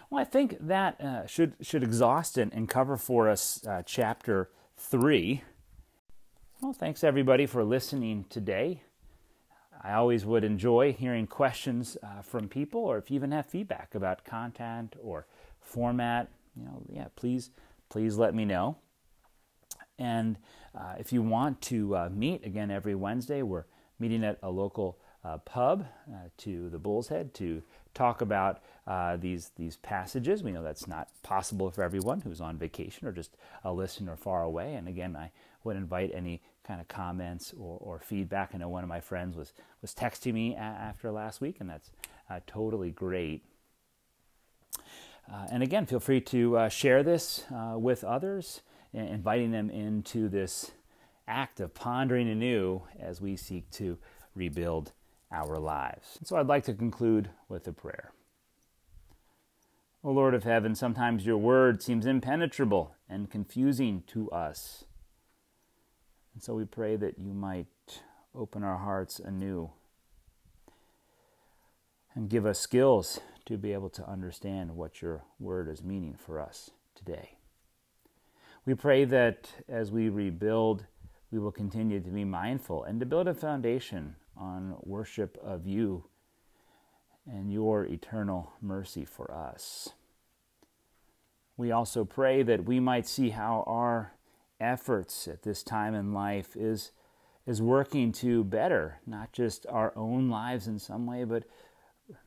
Well, 0.10 0.22
I 0.22 0.26
think 0.26 0.58
that 0.60 1.00
uh, 1.00 1.28
should 1.28 1.54
should 1.62 1.84
exhaust 1.84 2.38
and, 2.38 2.52
and 2.52 2.67
cover 2.67 2.98
for 2.98 3.30
us 3.30 3.65
uh, 3.67 3.84
chapter 3.86 4.50
three. 4.76 5.43
Well, 6.62 6.74
thanks 6.74 7.04
everybody 7.04 7.45
for 7.45 7.63
listening 7.63 8.26
today. 8.28 8.82
I 9.82 9.93
always 9.93 10.26
would 10.26 10.43
enjoy 10.43 10.93
hearing 10.93 11.28
questions 11.28 11.95
uh, 12.02 12.22
from 12.24 12.50
people, 12.50 12.82
or 12.82 12.98
if 12.98 13.12
you 13.12 13.15
even 13.15 13.32
have 13.32 13.45
feedback 13.45 13.93
about 13.93 14.26
content 14.26 14.95
or 15.02 15.28
format, 15.62 16.30
you 16.56 16.65
know, 16.65 16.82
yeah, 16.91 17.08
please 17.15 17.52
please 17.89 18.17
let 18.17 18.34
me 18.34 18.45
know. 18.45 18.78
And 20.00 20.38
uh, 20.76 20.95
if 20.98 21.13
you 21.13 21.22
want 21.22 21.62
to 21.62 21.95
uh, 21.95 22.10
meet 22.12 22.43
again 22.43 22.72
every 22.72 22.95
Wednesday, 22.95 23.43
we're 23.43 23.65
meeting 24.00 24.24
at 24.24 24.39
a 24.41 24.50
local 24.50 24.98
uh, 25.24 25.38
pub 25.38 25.86
to 26.38 26.69
the 26.69 26.80
Bull's 26.80 27.10
Head 27.10 27.34
to 27.36 27.62
talk 28.00 28.22
about 28.22 28.62
uh, 28.88 29.18
these 29.18 29.52
these 29.58 29.76
passages. 29.78 30.42
We 30.42 30.54
know 30.54 30.64
that's 30.64 30.88
not 30.88 31.10
possible 31.22 31.70
for 31.70 31.84
everyone 31.84 32.22
who's 32.22 32.40
on 32.40 32.58
vacation 32.58 33.08
or 33.08 33.12
just 33.12 33.36
a 33.64 33.74
listener 33.74 34.16
far 34.16 34.42
away. 34.44 34.76
And 34.76 34.88
again, 34.88 35.18
I 35.18 35.32
would 35.66 35.76
invite 35.76 36.12
any 36.14 36.42
kind 36.66 36.80
of 36.80 36.88
comments 36.88 37.54
or, 37.60 37.78
or 37.82 38.00
feedback. 38.00 38.52
I 38.54 38.58
know 38.58 38.70
one 38.70 38.84
of 38.84 38.90
my 38.90 39.02
friends 39.02 39.36
was 39.36 39.52
was 39.82 39.94
texting 39.94 40.34
me 40.34 40.56
a- 40.56 40.60
after 40.60 41.12
last 41.12 41.42
week, 41.42 41.58
and 41.60 41.70
that's 41.70 41.92
uh, 42.30 42.40
totally 42.48 42.92
great. 42.92 43.44
Uh, 45.32 45.46
and 45.52 45.62
again, 45.62 45.86
feel 45.86 46.00
free 46.00 46.22
to 46.22 46.58
uh, 46.58 46.70
share 46.70 47.04
this 47.04 47.44
with 47.76 48.04
others, 48.04 48.62
inviting 48.94 49.52
them 49.52 49.70
into 49.70 50.28
this 50.28 50.72
act 51.28 51.60
of 51.60 51.76
pondering 51.76 52.28
anew 52.28 52.82
as 53.00 53.22
we 53.22 53.36
seek 53.36 53.70
to 53.70 54.00
rebuild 54.34 54.94
our 55.32 55.58
lives. 55.58 56.18
And 56.20 56.28
so 56.28 56.38
I'd 56.38 56.48
like 56.48 56.63
to 56.65 56.74
conclude 56.74 57.30
with 57.48 57.68
a 57.68 57.74
prayer. 57.74 58.12
O 60.04 60.12
Lord 60.12 60.34
of 60.34 60.44
heaven, 60.44 60.76
sometimes 60.76 61.26
your 61.26 61.38
word 61.38 61.84
seems 61.84 62.06
impenetrable 62.06 62.96
and 63.10 63.30
confusing 63.30 64.04
to 64.08 64.32
us. 64.32 64.86
And 66.34 66.42
so 66.42 66.56
we 66.56 66.65
pray 66.65 66.96
that 66.96 67.20
you 67.20 67.34
might 67.34 67.68
open 68.34 68.63
our 68.63 68.78
hearts 68.78 69.20
anew 69.20 69.72
and 72.15 72.30
give 72.30 72.46
us 72.46 72.60
skills 72.60 73.20
to 73.46 73.58
be 73.58 73.74
able 73.74 73.89
to 73.89 74.10
understand 74.10 74.76
what 74.76 75.02
your 75.02 75.24
word 75.39 75.68
is 75.68 75.84
meaning 75.84 76.15
for 76.15 76.39
us 76.39 76.72
today. 76.96 77.38
We 78.65 78.76
pray 78.76 79.06
that 79.06 79.50
as 79.68 79.92
we 79.92 80.10
rebuild, 80.10 80.86
we 81.32 81.39
will 81.39 81.52
continue 81.52 82.00
to 82.00 82.10
be 82.10 82.24
mindful 82.24 82.84
and 82.84 83.00
to 83.00 83.06
build 83.06 83.28
a 83.28 83.34
foundation 83.34 84.15
on 84.39 84.75
worship 84.82 85.38
of 85.43 85.67
you 85.67 86.06
and 87.28 87.52
your 87.52 87.86
eternal 87.86 88.54
mercy 88.62 89.06
for 89.06 89.32
us. 89.32 89.89
We 91.58 91.71
also 91.71 92.06
pray 92.06 92.41
that 92.43 92.65
we 92.65 92.80
might 92.80 93.06
see 93.06 93.32
how 93.32 93.63
our 93.67 94.13
efforts 94.60 95.28
at 95.28 95.43
this 95.43 95.62
time 95.62 95.93
in 95.93 96.13
life 96.13 96.56
is, 96.56 96.91
is 97.45 97.62
working 97.62 98.12
to 98.13 98.43
better 98.43 98.99
not 99.06 99.34
just 99.34 99.65
our 99.67 99.93
own 99.95 100.30
lives 100.30 100.67
in 100.67 100.80
some 100.80 101.06
way, 101.06 101.25
but 101.25 101.43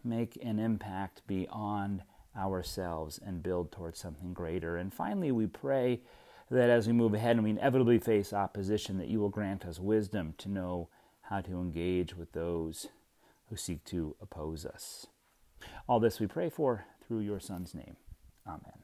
make 0.04 0.38
an 0.42 0.58
impact 0.58 1.22
beyond 1.26 2.02
ourselves 2.36 3.18
and 3.24 3.42
build 3.42 3.72
towards 3.72 3.98
something 3.98 4.32
greater. 4.32 4.76
And 4.76 4.92
finally, 4.92 5.32
we 5.32 5.46
pray 5.46 6.00
that 6.50 6.70
as 6.70 6.86
we 6.86 6.92
move 6.92 7.14
ahead 7.14 7.36
and 7.36 7.44
we 7.44 7.50
inevitably 7.50 7.98
face 7.98 8.32
opposition, 8.32 8.98
that 8.98 9.08
you 9.08 9.20
will 9.20 9.28
grant 9.28 9.64
us 9.64 9.78
wisdom 9.78 10.34
to 10.38 10.48
know 10.48 10.88
how 11.32 11.40
to 11.40 11.52
engage 11.52 12.14
with 12.14 12.30
those 12.32 12.88
who 13.48 13.56
seek 13.56 13.82
to 13.84 14.14
oppose 14.20 14.66
us. 14.66 15.06
All 15.88 15.98
this 15.98 16.20
we 16.20 16.26
pray 16.26 16.50
for 16.50 16.84
through 17.08 17.20
your 17.20 17.40
Son's 17.40 17.74
name. 17.74 17.96
Amen. 18.46 18.82